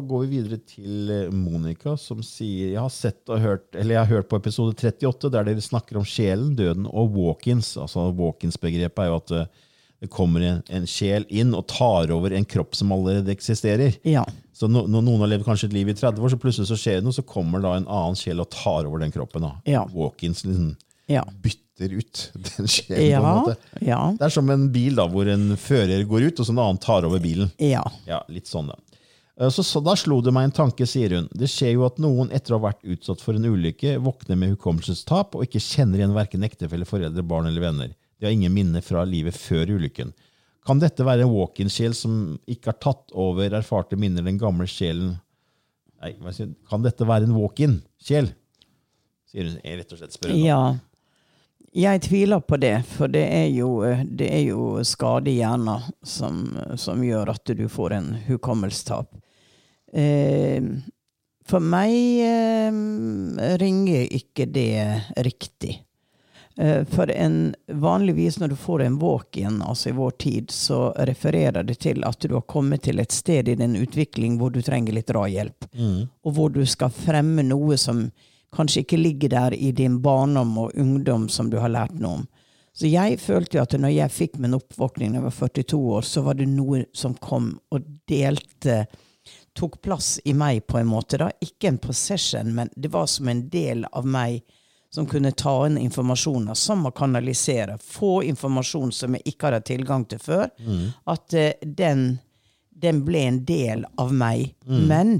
går 0.06 0.20
vi 0.24 0.28
videre 0.38 0.60
til 0.62 1.10
eh, 1.10 1.32
Monica, 1.34 1.96
som 1.98 2.20
sier 2.22 2.70
Jeg 2.70 2.78
har 2.80 2.92
sett 2.94 3.28
og 3.34 3.40
hørt, 3.42 3.66
eller 3.74 3.96
jeg 3.96 4.04
har 4.06 4.12
hørt 4.20 4.28
på 4.30 4.38
episode 4.38 4.76
38, 4.78 5.30
der 5.34 5.48
dere 5.48 5.64
snakker 5.64 5.98
om 5.98 6.06
sjelen, 6.06 6.52
døden 6.58 6.86
og 6.86 7.10
walk-ins. 7.18 7.72
Altså 7.82 8.06
Walk-ins-begrepet 8.14 9.02
er 9.04 9.10
jo 9.10 9.16
at 9.18 9.34
eh, 9.40 9.50
det 10.04 10.10
kommer 10.12 10.44
en, 10.44 10.62
en 10.76 10.86
sjel 10.90 11.24
inn 11.32 11.50
og 11.56 11.66
tar 11.72 12.10
over 12.14 12.34
en 12.36 12.44
kropp 12.46 12.76
som 12.78 12.92
allerede 12.94 13.32
eksisterer. 13.34 13.98
Ja. 14.06 14.22
Så 14.54 14.68
no, 14.70 14.84
når 14.86 15.02
noen 15.06 15.24
har 15.24 15.32
levd 15.34 15.46
kanskje 15.48 15.70
et 15.70 15.76
liv 15.80 15.90
i 15.90 15.96
30 15.98 16.22
år, 16.22 16.30
så 16.34 16.38
plutselig 16.42 16.68
så 16.70 16.78
skjer 16.78 17.00
det 17.00 17.06
noe, 17.08 17.16
så 17.16 17.24
kommer 17.26 17.62
da 17.64 17.74
en 17.78 17.88
annen 17.90 18.18
sjel 18.20 18.42
og 18.44 18.50
tar 18.54 18.86
over 18.86 19.02
den 19.02 19.14
kroppen. 19.14 19.46
da. 19.48 19.54
Ja. 19.66 19.82
Walk-ins 19.96 20.44
liksom 20.46 20.74
Ja. 21.10 21.24
bytter 21.42 21.96
ut 21.98 22.20
den 22.52 22.68
sjelen. 22.70 23.16
på 23.18 23.18
en 23.18 23.40
måte. 23.40 23.56
Ja. 23.82 23.98
Det 24.18 24.28
er 24.28 24.34
som 24.36 24.50
en 24.54 24.68
bil 24.72 24.94
da, 25.00 25.08
hvor 25.10 25.26
en 25.32 25.56
fører 25.58 26.04
går 26.06 26.28
ut, 26.30 26.38
og 26.38 26.46
så 26.46 26.52
en 26.54 26.60
annen 26.68 26.78
tar 26.84 27.08
over 27.08 27.18
bilen. 27.24 27.50
ja. 27.58 27.82
Ja, 28.06 28.20
litt 28.30 28.46
sånn 28.50 28.68
da. 28.70 28.76
Eh, 29.40 29.48
Så, 29.50 29.64
så 29.66 29.80
Da 29.84 29.96
slo 29.98 30.20
det 30.22 30.32
meg 30.34 30.48
en 30.48 30.54
tanke, 30.54 30.86
sier 30.86 31.16
hun. 31.16 31.28
Det 31.34 31.48
skjer 31.50 31.74
jo 31.74 31.86
at 31.88 31.98
noen 32.02 32.30
etter 32.34 32.54
å 32.54 32.60
ha 32.60 32.68
vært 32.70 32.84
utsatt 32.86 33.20
for 33.24 33.34
en 33.34 33.48
ulykke, 33.48 33.96
våkner 34.02 34.38
med 34.38 34.54
hukommelsestap 34.54 35.34
og 35.34 35.46
ikke 35.46 35.62
kjenner 35.62 35.98
igjen 36.02 36.14
verken 36.14 36.46
ektefelle, 36.46 36.86
foreldre, 36.88 37.24
barn 37.26 37.50
eller 37.50 37.64
venner. 37.64 37.94
De 38.20 38.28
har 38.28 38.32
ingen 38.36 38.54
minner 38.54 38.80
fra 38.84 39.02
livet 39.04 39.34
før 39.36 39.74
ulykken. 39.74 40.12
Kan 40.64 40.78
dette 40.80 41.04
være 41.04 41.26
en 41.26 41.34
walk-in-sjel 41.34 41.92
som 41.98 42.38
ikke 42.48 42.70
har 42.72 42.78
tatt 42.80 43.12
over 43.12 43.52
erfarte 43.52 43.98
minner, 44.00 44.24
den 44.24 44.38
gamle 44.40 44.68
sjelen 44.70 45.18
Nei, 46.04 46.10
hva 46.20 46.32
sier? 46.36 46.50
Kan 46.68 46.82
dette 46.84 47.06
være 47.08 47.24
en 47.24 47.32
walk-in-sjel? 47.32 48.26
Sier 49.30 49.46
hun 49.48 49.54
rett 49.64 49.92
og 49.94 50.00
slett 50.00 50.12
spørrende. 50.12 50.42
ja. 50.44 50.74
Jeg 51.74 52.02
tviler 52.04 52.38
på 52.44 52.54
det, 52.62 52.84
for 52.86 53.10
det 53.10 53.24
er 53.34 53.48
jo, 53.50 53.80
det 54.06 54.28
er 54.30 54.44
jo 54.50 54.78
skade 54.86 55.32
i 55.32 55.40
hjernen 55.40 55.82
som, 56.06 56.44
som 56.78 57.00
gjør 57.02 57.32
at 57.32 57.50
du 57.58 57.64
får 57.72 57.96
en 57.96 58.12
hukommelsestap. 58.28 59.08
Eh, 59.94 60.62
for 61.46 61.60
meg 61.60 61.92
eh, 62.24 63.56
ringer 63.60 64.14
ikke 64.16 64.46
det 64.50 65.02
riktig. 65.26 65.76
Eh, 66.56 66.84
For 66.88 67.10
en, 67.10 67.54
vanligvis 67.68 68.38
når 68.40 68.48
du 68.48 68.56
får 68.56 68.82
en 68.82 68.98
walk-in, 68.98 69.62
altså 69.62 69.90
i 69.90 69.96
vår 69.96 70.10
tid, 70.10 70.50
så 70.50 70.92
refererer 70.96 71.62
det 71.62 71.78
til 71.84 72.04
at 72.04 72.20
du 72.20 72.34
har 72.34 72.46
kommet 72.48 72.82
til 72.86 72.98
et 73.02 73.12
sted 73.12 73.48
i 73.48 73.56
din 73.60 73.76
utvikling 73.76 74.38
hvor 74.40 74.54
du 74.54 74.62
trenger 74.62 74.96
litt 74.96 75.10
drahjelp. 75.12 75.66
Og 76.24 76.32
hvor 76.36 76.54
du 76.54 76.64
skal 76.66 76.90
fremme 76.94 77.42
noe 77.46 77.76
som 77.78 78.06
kanskje 78.54 78.84
ikke 78.84 79.00
ligger 79.00 79.28
der 79.34 79.54
i 79.58 79.72
din 79.74 79.98
barndom 80.02 80.56
og 80.58 80.76
ungdom 80.78 81.28
som 81.28 81.50
du 81.50 81.58
har 81.58 81.72
lært 81.74 81.98
noe 81.98 82.20
om. 82.20 82.26
Så 82.74 82.86
jeg 82.90 83.20
følte 83.22 83.58
jo 83.58 83.62
at 83.62 83.74
når 83.78 83.92
jeg 83.94 84.10
fikk 84.10 84.38
min 84.42 84.54
oppvåkning 84.56 85.12
da 85.12 85.20
jeg 85.20 85.26
var 85.28 85.34
42 85.36 85.78
år, 85.94 86.06
så 86.06 86.22
var 86.26 86.38
det 86.38 86.48
noe 86.50 86.84
som 86.94 87.14
kom 87.14 87.52
og 87.70 87.84
delte 88.10 88.84
tok 89.54 89.80
plass 89.82 90.16
i 90.24 90.34
meg 90.34 90.66
på 90.66 90.78
en 90.80 90.86
måte. 90.90 91.18
da. 91.20 91.30
Ikke 91.40 91.68
en 91.70 91.78
possession, 91.78 92.54
men 92.54 92.70
det 92.76 92.90
var 92.92 93.06
som 93.06 93.28
en 93.28 93.48
del 93.48 93.84
av 93.92 94.06
meg 94.06 94.42
som 94.94 95.06
kunne 95.10 95.32
ta 95.34 95.66
inn 95.66 95.78
informasjoner, 95.78 96.54
som 96.54 96.86
å 96.86 96.90
kanalisere. 96.94 97.78
Få 97.82 98.22
informasjon 98.22 98.92
som 98.94 99.14
jeg 99.16 99.24
ikke 99.32 99.48
hadde 99.48 99.64
tilgang 99.66 100.04
til 100.06 100.20
før. 100.22 100.50
At 101.10 101.34
uh, 101.34 101.48
den, 101.66 102.18
den 102.70 103.00
ble 103.06 103.24
en 103.26 103.40
del 103.44 103.82
av 103.98 104.12
meg. 104.14 104.52
Men 104.66 105.16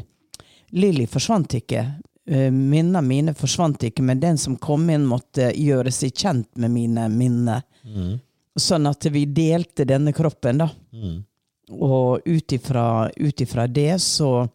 Lilly 0.74 1.06
forsvant 1.10 1.54
ikke. 1.58 1.82
Eh, 2.26 2.50
Minnene 2.54 3.02
mine 3.02 3.34
forsvant 3.36 3.82
ikke, 3.84 4.02
men 4.02 4.20
den 4.22 4.38
som 4.38 4.56
kom 4.56 4.86
inn, 4.90 5.04
måtte 5.06 5.50
gjøre 5.58 5.90
seg 5.92 6.14
kjent 6.16 6.48
med 6.56 6.70
mine 6.74 7.08
minner. 7.12 7.62
Sånn 8.56 8.86
at 8.86 9.06
vi 9.10 9.24
delte 9.26 9.84
denne 9.84 10.12
kroppen, 10.14 10.58
da. 10.62 10.68
Og 11.68 12.20
ut 12.24 12.52
ifra 12.52 13.66
det 13.66 13.98
så 14.02 14.48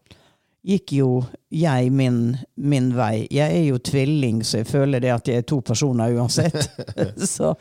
gikk 0.62 0.94
jo 0.94 1.10
jeg 1.50 1.90
min, 1.92 2.38
min 2.56 2.92
vei. 2.98 3.28
Jeg 3.32 3.56
er 3.56 3.66
jo 3.70 3.80
tvilling, 3.82 4.44
så 4.44 4.62
jeg 4.62 4.70
føler 4.70 5.02
det 5.02 5.12
at 5.14 5.30
jeg 5.32 5.42
er 5.42 5.48
to 5.48 5.62
personer 5.66 6.14
uansett. 6.14 6.58
så, 7.36 7.54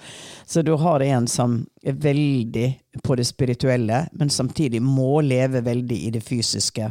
så 0.45 0.63
du 0.67 0.75
har 0.77 1.05
en 1.07 1.29
som 1.31 1.61
er 1.83 1.97
veldig 1.97 2.69
på 3.03 3.17
det 3.17 3.29
spirituelle, 3.29 4.07
men 4.13 4.31
samtidig 4.31 4.83
må 4.83 5.21
leve 5.25 5.63
veldig 5.65 6.01
i 6.09 6.11
det 6.19 6.25
fysiske. 6.27 6.91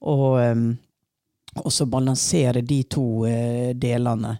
Og, 0.00 0.40
og 1.60 1.72
så 1.72 1.86
balansere 1.86 2.64
de 2.64 2.82
to 2.88 3.26
eh, 3.28 3.76
delene. 3.76 4.38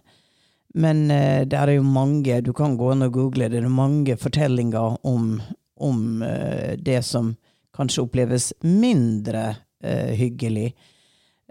Men 0.73 1.11
eh, 1.11 1.43
det 1.45 1.57
er 1.57 1.75
jo 1.75 1.83
mange, 1.85 2.41
du 2.41 2.53
kan 2.57 2.77
gå 2.79 2.93
inn 2.93 3.05
og 3.05 3.13
google, 3.13 3.49
det 3.51 3.61
er 3.61 3.71
mange 3.71 4.17
fortellinger 4.17 4.97
om, 5.07 5.35
om 5.81 6.21
eh, 6.21 6.77
det 6.77 7.01
som 7.05 7.35
kanskje 7.75 8.05
oppleves 8.05 8.53
mindre 8.61 9.55
eh, 9.83 10.13
hyggelig. 10.17 10.75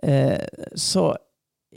Eh, 0.02 0.38
så 0.74 1.16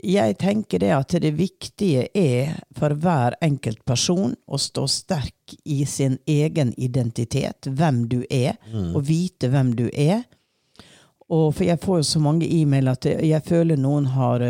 jeg 0.02 0.36
tenker 0.38 0.82
det 0.82 0.90
at 0.92 1.14
det 1.22 1.30
viktige 1.38 2.08
er 2.18 2.56
for 2.76 2.96
hver 2.98 3.36
enkelt 3.44 3.84
person 3.86 4.34
å 4.46 4.58
stå 4.58 4.86
sterk 4.90 5.54
i 5.64 5.84
sin 5.88 6.18
egen 6.26 6.74
identitet, 6.76 7.70
hvem 7.70 8.02
du 8.10 8.18
er, 8.28 8.58
og 8.74 9.04
vite 9.06 9.48
hvem 9.52 9.70
du 9.78 9.86
er. 9.88 10.24
Og 11.30 11.54
for 11.54 11.64
jeg 11.64 11.80
får 11.80 12.02
jo 12.02 12.08
så 12.10 12.20
mange 12.20 12.48
e-mail 12.50 12.90
at 12.90 13.06
jeg, 13.06 13.40
føler 13.46 13.80
noen 13.80 14.10
har 14.12 14.42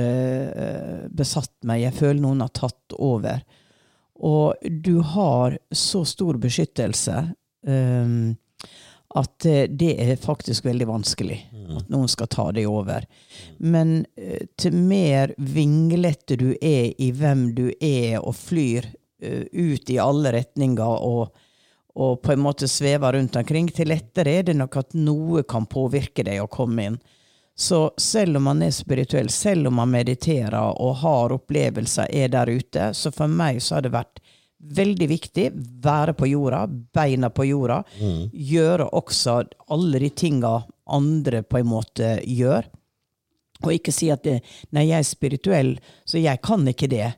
besatt 1.13 1.53
meg. 1.69 1.85
Jeg 1.85 1.99
føler 2.01 2.25
noen 2.25 2.43
har 2.43 2.51
tatt 2.57 2.97
over. 2.97 3.45
Og 4.25 4.55
du 4.63 4.99
har 4.99 5.59
så 5.71 6.03
stor 6.09 6.41
beskyttelse 6.41 7.21
eh, 7.67 8.35
at 9.15 9.47
eh, 9.47 9.65
det 9.71 9.93
er 10.03 10.17
faktisk 10.17 10.65
veldig 10.65 10.89
vanskelig. 10.91 11.39
At 11.79 11.89
noen 11.93 12.11
skal 12.11 12.31
ta 12.31 12.49
det 12.53 12.67
over. 12.67 13.07
Men 13.63 14.03
uh, 14.19 14.43
til 14.59 14.75
mer 14.75 15.33
vinglete 15.39 16.37
du 16.41 16.51
er 16.61 16.91
i 16.99 17.11
hvem 17.15 17.47
du 17.57 17.69
er, 17.79 18.19
og 18.21 18.35
flyr 18.37 18.91
uh, 18.91 19.45
ut 19.53 19.91
i 19.91 20.01
alle 20.03 20.35
retninger 20.35 21.09
og 21.09 21.35
og 21.95 22.23
på 22.23 22.33
en 22.33 22.41
måte 22.43 22.67
svever 22.67 23.13
rundt 23.15 23.37
omkring, 23.39 23.69
til 23.71 23.87
lettere 23.87 24.33
er 24.41 24.47
det 24.49 24.57
nok 24.59 24.81
at 24.81 24.97
noe 24.99 25.45
kan 25.47 25.63
påvirke 25.71 26.25
deg 26.27 26.41
å 26.43 26.49
komme 26.51 26.89
inn. 26.89 26.97
Så 27.55 27.93
selv 28.03 28.41
om 28.41 28.49
man 28.49 28.65
er 28.67 28.73
spirituell, 28.75 29.31
selv 29.31 29.71
om 29.71 29.79
man 29.79 29.93
mediterer 29.93 30.75
og 30.75 30.97
har 31.05 31.37
opplevelser, 31.37 32.11
er 32.11 32.33
der 32.35 32.51
ute, 32.51 32.89
så 32.99 33.13
for 33.15 33.31
meg 33.31 33.63
så 33.63 33.77
har 33.77 33.87
det 33.87 33.95
vært 33.95 34.19
veldig 34.65 35.09
viktig 35.09 35.51
være 35.85 36.15
på 36.17 36.29
jorda, 36.31 36.65
beina 36.69 37.31
på 37.31 37.45
jorda, 37.49 37.83
gjøre 38.33 38.89
også 38.97 39.43
alle 39.69 39.99
de 39.99 40.11
tinga 40.11 40.55
andre 40.87 41.43
på 41.43 41.59
en 41.61 41.69
måte 41.69 42.17
gjør. 42.25 42.65
Og 43.65 43.73
ikke 43.73 43.93
si 43.95 44.11
at 44.13 44.25
det, 44.25 44.41
nei, 44.77 44.89
jeg 44.91 44.99
er 44.99 45.09
spirituell, 45.09 45.77
så 46.05 46.19
jeg 46.21 46.41
kan 46.45 46.67
ikke 46.69 46.89
det. 46.91 47.15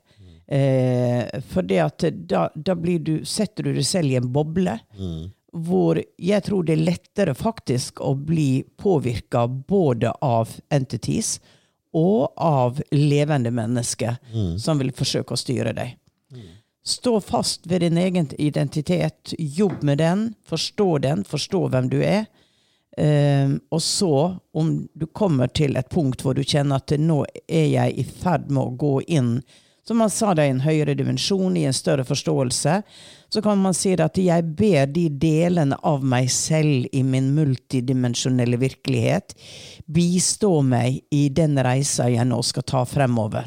Eh, 0.46 1.40
for 1.50 1.66
det 1.66 1.80
at 1.82 2.04
da, 2.30 2.48
da 2.54 2.74
blir 2.78 3.00
du, 3.02 3.24
setter 3.26 3.66
du 3.66 3.72
deg 3.74 3.86
selv 3.86 4.12
i 4.12 4.18
en 4.20 4.28
boble 4.30 4.76
hvor 5.56 5.98
jeg 6.20 6.42
tror 6.44 6.64
det 6.64 6.74
er 6.76 6.84
lettere 6.84 7.34
faktisk 7.34 8.00
å 8.04 8.14
bli 8.14 8.62
påvirka 8.76 9.46
både 9.48 10.12
av 10.20 10.52
entities 10.70 11.40
og 11.96 12.32
av 12.36 12.82
levende 12.92 13.50
mennesker 13.50 14.18
som 14.60 14.78
vil 14.78 14.92
forsøke 14.92 15.32
å 15.32 15.40
styre 15.40 15.72
deg. 15.72 15.96
Stå 16.86 17.18
fast 17.20 17.66
ved 17.66 17.82
din 17.82 17.98
egen 17.98 18.28
identitet, 18.38 19.34
jobb 19.38 19.82
med 19.82 19.98
den, 19.98 20.26
forstå 20.46 20.98
den, 21.02 21.24
forstå 21.26 21.66
hvem 21.72 21.90
du 21.90 21.98
er. 22.06 22.28
Um, 22.96 23.58
og 23.74 23.82
så, 23.82 24.36
om 24.54 24.70
du 24.94 25.04
kommer 25.06 25.50
til 25.52 25.76
et 25.76 25.90
punkt 25.92 26.22
hvor 26.24 26.32
du 26.32 26.40
kjenner 26.46 26.80
at 26.80 26.94
nå 26.96 27.24
er 27.44 27.66
jeg 27.74 27.98
i 28.00 28.04
ferd 28.06 28.46
med 28.48 28.62
å 28.62 28.76
gå 28.80 28.92
inn 29.18 29.34
som 29.88 29.98
man 29.98 30.10
sa 30.10 30.34
det 30.34 30.46
i 30.46 30.50
en 30.50 30.64
høyere 30.64 30.96
dimensjon, 30.98 31.56
i 31.56 31.62
en 31.68 31.74
større 31.74 32.04
forståelse, 32.04 32.80
så 33.28 33.42
kan 33.42 33.60
man 33.62 33.74
si 33.74 33.92
at 33.94 34.18
jeg 34.18 34.42
ber 34.58 34.88
de 34.90 35.04
delene 35.14 35.78
av 35.86 36.02
meg 36.02 36.26
selv 36.34 36.88
i 36.90 37.04
min 37.06 37.28
multidimensjonelle 37.36 38.58
virkelighet 38.58 39.36
bistå 39.86 40.50
meg 40.66 41.04
i 41.14 41.28
den 41.30 41.54
reisa 41.62 42.08
jeg 42.10 42.26
nå 42.26 42.40
skal 42.42 42.66
ta 42.66 42.82
fremover. 42.86 43.46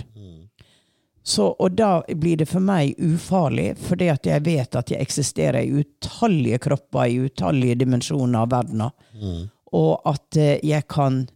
Så, 1.29 1.45
og 1.45 1.75
da 1.77 2.03
blir 2.17 2.39
det 2.41 2.47
for 2.49 2.63
meg 2.65 2.95
ufarlig, 2.97 3.75
fordi 3.77 4.07
at 4.09 4.25
jeg 4.25 4.41
vet 4.47 4.75
at 4.79 4.89
jeg 4.89 5.05
eksisterer 5.05 5.61
i 5.61 5.83
utallige 5.83 6.57
kropper, 6.63 7.05
i 7.05 7.19
utallige 7.29 7.77
dimensjoner 7.83 8.45
av 8.45 8.51
verdena, 8.55 8.91
Mm. 9.19 9.49
Og 9.75 10.01
at 10.07 10.37
eh, 10.39 10.59
jeg 10.65 10.87
kan 10.89 11.27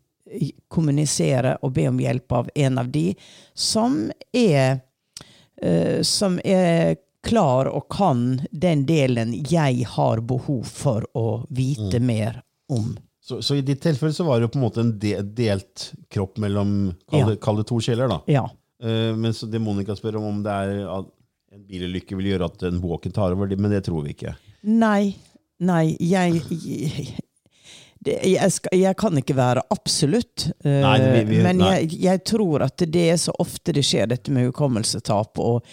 kommunisere 0.71 1.57
og 1.61 1.73
be 1.75 1.83
om 1.89 1.99
hjelp 1.99 2.31
av 2.31 2.49
en 2.55 2.77
av 2.81 2.87
de 2.89 3.11
som 3.53 3.97
er, 4.33 4.79
uh, 5.61 6.01
som 6.01 6.39
er 6.41 6.95
klar 7.21 7.69
og 7.69 7.85
kan 7.93 8.41
den 8.51 8.85
delen 8.89 9.35
jeg 9.51 9.85
har 9.93 10.23
behov 10.25 10.63
for 10.65 11.05
å 11.13 11.43
vite 11.49 11.99
mm. 11.99 12.07
mer 12.07 12.41
om. 12.71 12.95
Så, 13.21 13.41
så, 13.41 13.55
i 13.55 13.61
ditt 13.61 13.83
tilfelle 13.83 14.15
så 14.15 14.25
var 14.25 14.39
det 14.39 14.47
jo 14.49 14.55
på 14.55 14.59
en 14.59 14.65
måte 14.65 14.81
en 14.83 14.95
delt 15.35 15.91
kropp 16.11 16.41
mellom 16.41 16.93
Kall 17.11 17.29
det, 17.29 17.37
ja. 17.45 17.63
to 17.69 17.79
sjeler, 17.83 18.09
da? 18.11 18.23
Ja. 18.27 18.47
Uh, 18.83 19.11
men 19.15 19.33
så 19.35 19.47
det 19.47 19.61
Monica 19.63 19.95
spør 19.95 20.19
om, 20.19 20.29
om 20.31 20.41
det 20.45 20.53
er 20.53 20.87
at 20.91 21.11
en 21.53 21.67
bilulykke 21.69 22.17
vil 22.17 22.33
gjøre 22.33 22.49
at 22.49 22.65
en 22.67 22.81
walken 22.83 23.13
tar 23.13 23.35
over, 23.35 23.51
men 23.55 23.71
det 23.71 23.83
tror 23.85 24.03
vi 24.05 24.15
ikke. 24.15 24.35
Nei. 24.67 25.13
Nei, 25.63 25.93
jeg, 26.01 26.41
jeg, 26.65 27.03
jeg, 28.33 28.51
skal, 28.51 28.73
jeg, 28.75 28.95
kan 28.99 29.19
ikke 29.19 29.35
være 29.37 29.61
absolutt, 29.71 30.49
uh, 30.65 30.79
nei, 30.83 30.95
vi, 30.99 31.21
vi, 31.29 31.41
men 31.45 31.61
jeg, 31.63 32.23
tror 32.27 32.65
at 32.65 32.83
det 32.91 33.03
er 33.13 33.19
så 33.21 33.35
ofte 33.39 33.75
det 33.75 33.85
skjer, 33.87 34.09
dette 34.11 34.33
med 34.33 34.49
hukommelsetap. 34.49 35.39
Og, 35.39 35.69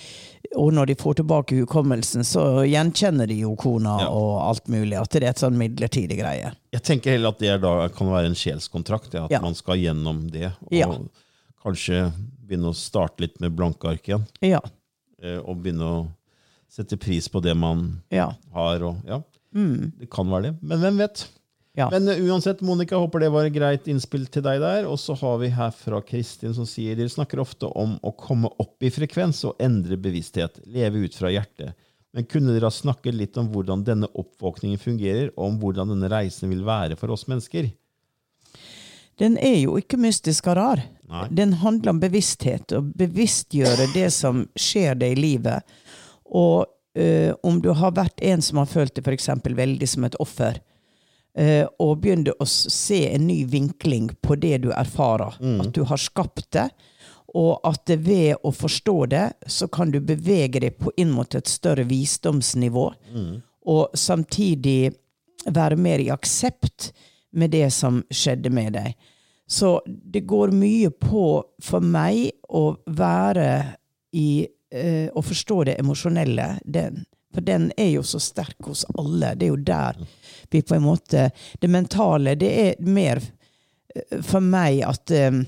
og 0.58 0.70
når 0.76 0.92
de 0.92 0.98
får 1.00 1.20
tilbake 1.22 1.58
hukommelsen, 1.62 2.22
så 2.26 2.62
gjenkjenner 2.68 3.30
de 3.30 3.40
jo 3.42 3.56
kona 3.58 3.96
ja. 4.04 4.10
og 4.12 4.34
alt 4.44 4.70
mulig. 4.70 4.98
At 5.00 5.16
det 5.16 5.24
er 5.24 5.32
et 5.32 5.42
sånn 5.42 5.58
midlertidig 5.58 6.20
greie. 6.20 6.52
Jeg 6.76 6.86
tenker 6.86 7.16
heller 7.16 7.34
at 7.34 7.42
det 7.42 7.56
da 7.64 7.74
kan 7.94 8.12
være 8.12 8.30
en 8.30 8.38
sjelskontrakt. 8.38 9.16
At 9.24 9.34
ja. 9.34 9.42
man 9.42 9.56
skal 9.58 9.80
gjennom 9.80 10.26
det. 10.30 10.52
Og 10.70 11.08
kanskje 11.64 12.10
begynne 12.50 12.72
å 12.72 12.76
starte 12.76 13.24
litt 13.24 13.38
med 13.42 13.54
blanke 13.56 13.88
ark 13.94 14.10
igjen. 14.10 14.26
Ja. 14.44 14.60
Eh, 15.22 15.38
og 15.38 15.62
begynne 15.62 15.86
å 15.86 16.00
sette 16.70 16.98
pris 17.00 17.28
på 17.30 17.42
det 17.44 17.54
man 17.58 18.00
ja. 18.12 18.30
har. 18.54 18.86
Og, 18.86 19.02
ja. 19.06 19.20
Mm. 19.54 19.92
Det 20.00 20.10
kan 20.12 20.30
være 20.30 20.50
det. 20.50 20.56
Men 20.62 20.82
hvem 20.82 21.04
vet? 21.04 21.24
Ja. 21.78 21.86
Men 21.92 22.08
uh, 22.10 22.18
uansett, 22.30 22.62
Monica, 22.66 22.98
håper 22.98 23.22
det 23.22 23.30
var 23.32 23.46
et 23.46 23.54
greit 23.54 23.86
innspill 23.90 24.26
til 24.32 24.44
deg 24.46 24.62
der. 24.62 24.88
Og 24.90 24.98
så 25.00 25.16
har 25.20 25.38
vi 25.42 25.52
her 25.54 25.74
fra 25.74 26.00
Kristin 26.06 26.54
som 26.56 26.66
sier 26.68 26.98
dere 26.98 27.12
snakker 27.12 27.42
ofte 27.42 27.70
om 27.78 27.96
å 28.02 28.14
komme 28.18 28.50
opp 28.62 28.82
i 28.82 28.92
frekvens 28.92 29.44
og 29.48 29.60
endre 29.62 29.98
bevissthet. 30.00 30.62
Leve 30.70 31.06
ut 31.06 31.16
fra 31.16 31.32
hjertet. 31.32 31.78
Men 32.16 32.26
kunne 32.26 32.56
dere 32.56 32.66
ha 32.66 32.74
snakket 32.74 33.14
litt 33.14 33.38
om 33.38 33.52
hvordan 33.52 33.84
denne 33.86 34.08
oppvåkningen 34.18 34.80
fungerer, 34.82 35.28
og 35.36 35.44
om 35.46 35.60
hvordan 35.62 35.92
denne 35.92 36.10
reisen 36.10 36.50
vil 36.50 36.64
være 36.66 36.98
for 36.98 37.14
oss 37.14 37.28
mennesker? 37.30 37.70
Den 39.20 39.36
er 39.38 39.58
jo 39.60 39.76
ikke 39.76 40.00
mystisk 40.00 40.48
og 40.48 40.56
rar. 40.56 40.82
Nei. 41.10 41.26
Den 41.30 41.52
handler 41.60 41.92
om 41.92 42.00
bevissthet, 42.00 42.72
og 42.72 42.92
bevisstgjøre 42.96 43.90
det 43.94 44.08
som 44.14 44.44
skjer 44.56 44.96
deg 45.00 45.16
i 45.16 45.20
livet. 45.20 45.74
Og 46.24 46.64
uh, 46.64 47.32
om 47.42 47.58
du 47.60 47.72
har 47.76 47.96
vært 47.98 48.22
en 48.24 48.42
som 48.42 48.62
har 48.62 48.70
følt 48.70 48.94
det 48.96 49.04
f.eks. 49.04 49.28
veldig 49.44 49.88
som 49.90 50.06
et 50.06 50.16
offer, 50.22 50.62
uh, 51.38 51.66
og 51.82 51.98
begynner 52.04 52.38
å 52.38 52.48
se 52.48 53.02
en 53.10 53.26
ny 53.26 53.42
vinkling 53.50 54.12
på 54.22 54.38
det 54.40 54.62
du 54.64 54.70
erfarer, 54.72 55.36
mm. 55.42 55.60
at 55.66 55.74
du 55.76 55.82
har 55.90 56.00
skapt 56.00 56.46
det, 56.56 56.70
og 57.34 57.60
at 57.66 57.90
ved 58.02 58.40
å 58.42 58.50
forstå 58.54 58.96
det, 59.10 59.26
så 59.46 59.68
kan 59.70 59.92
du 59.92 60.00
bevege 60.02 60.62
deg 60.62 60.78
på 60.80 60.94
inn 60.98 61.12
mot 61.14 61.34
et 61.34 61.50
større 61.50 61.84
visdomsnivå, 61.90 62.88
mm. 63.12 63.30
og 63.70 63.98
samtidig 63.98 64.94
være 65.50 65.78
mer 65.80 66.02
i 66.02 66.10
aksept 66.12 66.90
med 67.32 67.50
det 67.50 67.70
som 67.74 68.02
skjedde 68.10 68.50
med 68.50 68.74
deg. 68.78 68.94
Så 69.50 69.80
det 69.86 70.20
går 70.30 70.52
mye 70.54 70.90
på, 70.90 71.24
for 71.62 71.82
meg, 71.82 72.30
å 72.48 72.76
være 72.86 73.48
i 74.14 74.46
eh, 74.70 75.08
Å 75.10 75.22
forstå 75.22 75.64
det 75.66 75.74
emosjonelle. 75.82 76.46
Den, 76.64 77.04
for 77.34 77.46
den 77.46 77.68
er 77.76 77.92
jo 77.96 78.04
så 78.06 78.20
sterk 78.22 78.70
hos 78.70 78.84
alle. 78.94 79.34
Det 79.34 79.48
er 79.48 79.50
jo 79.50 79.62
der 79.66 79.98
vi 80.50 80.62
på 80.62 80.74
en 80.74 80.82
måte 80.86 81.30
Det 81.60 81.70
mentale, 81.70 82.34
det 82.34 82.50
er 82.62 82.82
mer 82.86 83.22
eh, 83.22 84.20
for 84.22 84.42
meg 84.42 84.82
at 84.86 85.10
eh, 85.14 85.42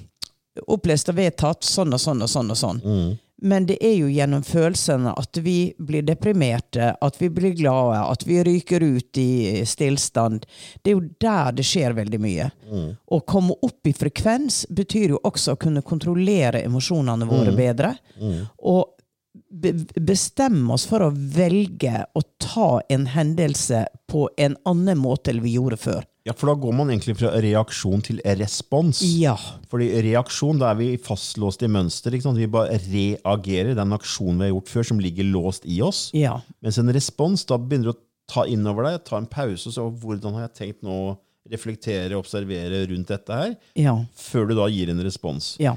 Opplest 0.67 1.09
og 1.09 1.17
vedtatt 1.17 1.65
sånn 1.65 1.95
og 1.95 2.01
sånn 2.03 2.27
og 2.27 2.29
sånn 2.29 2.51
og 2.53 2.59
sånn. 2.61 2.81
Mm. 2.85 3.13
Men 3.43 3.67
det 3.67 3.77
er 3.83 3.97
jo 3.99 4.11
gjennom 4.13 4.45
følelsene 4.47 5.13
at 5.19 5.39
vi 5.43 5.73
blir 5.83 6.05
deprimerte, 6.07 6.93
at 6.95 7.17
vi 7.19 7.31
blir 7.35 7.57
glade, 7.59 7.99
at 7.99 8.23
vi 8.27 8.39
ryker 8.47 8.85
ut 8.85 9.19
i 9.19 9.65
stillstand. 9.67 10.47
Det 10.83 10.93
er 10.93 10.95
jo 10.95 11.09
der 11.21 11.57
det 11.59 11.67
skjer 11.67 11.97
veldig 11.99 12.21
mye. 12.23 12.47
Mm. 12.71 12.89
Å 13.03 13.21
komme 13.27 13.57
opp 13.67 13.91
i 13.91 13.95
frekvens 13.99 14.63
betyr 14.71 15.17
jo 15.17 15.21
også 15.27 15.57
å 15.57 15.63
kunne 15.65 15.83
kontrollere 15.83 16.63
emosjonene 16.63 17.27
våre 17.27 17.51
mm. 17.51 17.59
bedre. 17.59 17.95
Mm. 18.21 18.39
Og 18.71 18.95
be 19.33 19.73
bestemme 19.97 20.75
oss 20.77 20.87
for 20.89 21.03
å 21.03 21.11
velge 21.11 22.05
å 22.15 22.23
ta 22.41 22.71
en 22.93 23.09
hendelse 23.11 23.87
på 24.07 24.29
en 24.37 24.57
annen 24.69 25.01
måte 25.01 25.33
enn 25.33 25.43
vi 25.45 25.57
gjorde 25.57 25.81
før. 25.83 26.07
Ja, 26.23 26.35
for 26.39 26.53
da 26.53 26.55
går 26.63 26.75
man 26.79 26.91
egentlig 26.93 27.17
fra 27.19 27.33
reaksjon 27.43 28.05
til 28.07 28.21
respons. 28.39 29.01
Ja. 29.19 29.35
Fordi 29.73 29.89
reaksjon, 30.07 30.61
da 30.61 30.71
er 30.71 30.79
vi 30.79 30.93
fastlåst 31.03 31.65
i 31.67 31.71
mønster. 31.73 32.15
Vi 32.15 32.47
bare 32.51 32.79
reagerer. 32.85 33.73
Det 33.73 33.81
er 33.81 33.89
en 33.89 33.99
aksjon 33.99 34.39
vi 34.39 34.47
har 34.47 34.53
gjort 34.53 34.71
før, 34.71 34.89
som 34.93 35.03
ligger 35.03 35.27
låst 35.33 35.67
i 35.67 35.81
oss. 35.83 36.05
Ja. 36.15 36.37
Mens 36.63 36.79
en 36.79 36.95
respons, 36.95 37.43
da 37.49 37.59
begynner 37.59 37.91
du 37.91 37.95
å 37.97 38.01
ta 38.31 38.47
inn 38.47 38.67
over 38.71 38.87
deg, 38.87 39.03
ta 39.09 39.19
en 39.19 39.29
pause, 39.31 39.67
og 39.69 39.75
så 39.75 39.89
hvordan 39.91 40.39
har 40.39 40.47
jeg 40.47 40.59
tenkt 40.61 40.87
nå 40.87 40.95
å 41.11 41.13
reflektere, 41.51 42.15
og 42.15 42.23
observere 42.23 42.85
rundt 42.87 43.11
dette 43.11 43.35
her, 43.35 43.57
ja. 43.75 43.97
før 44.15 44.47
du 44.49 44.55
da 44.61 44.69
gir 44.71 44.93
en 44.93 45.03
respons. 45.03 45.57
Ja. 45.63 45.75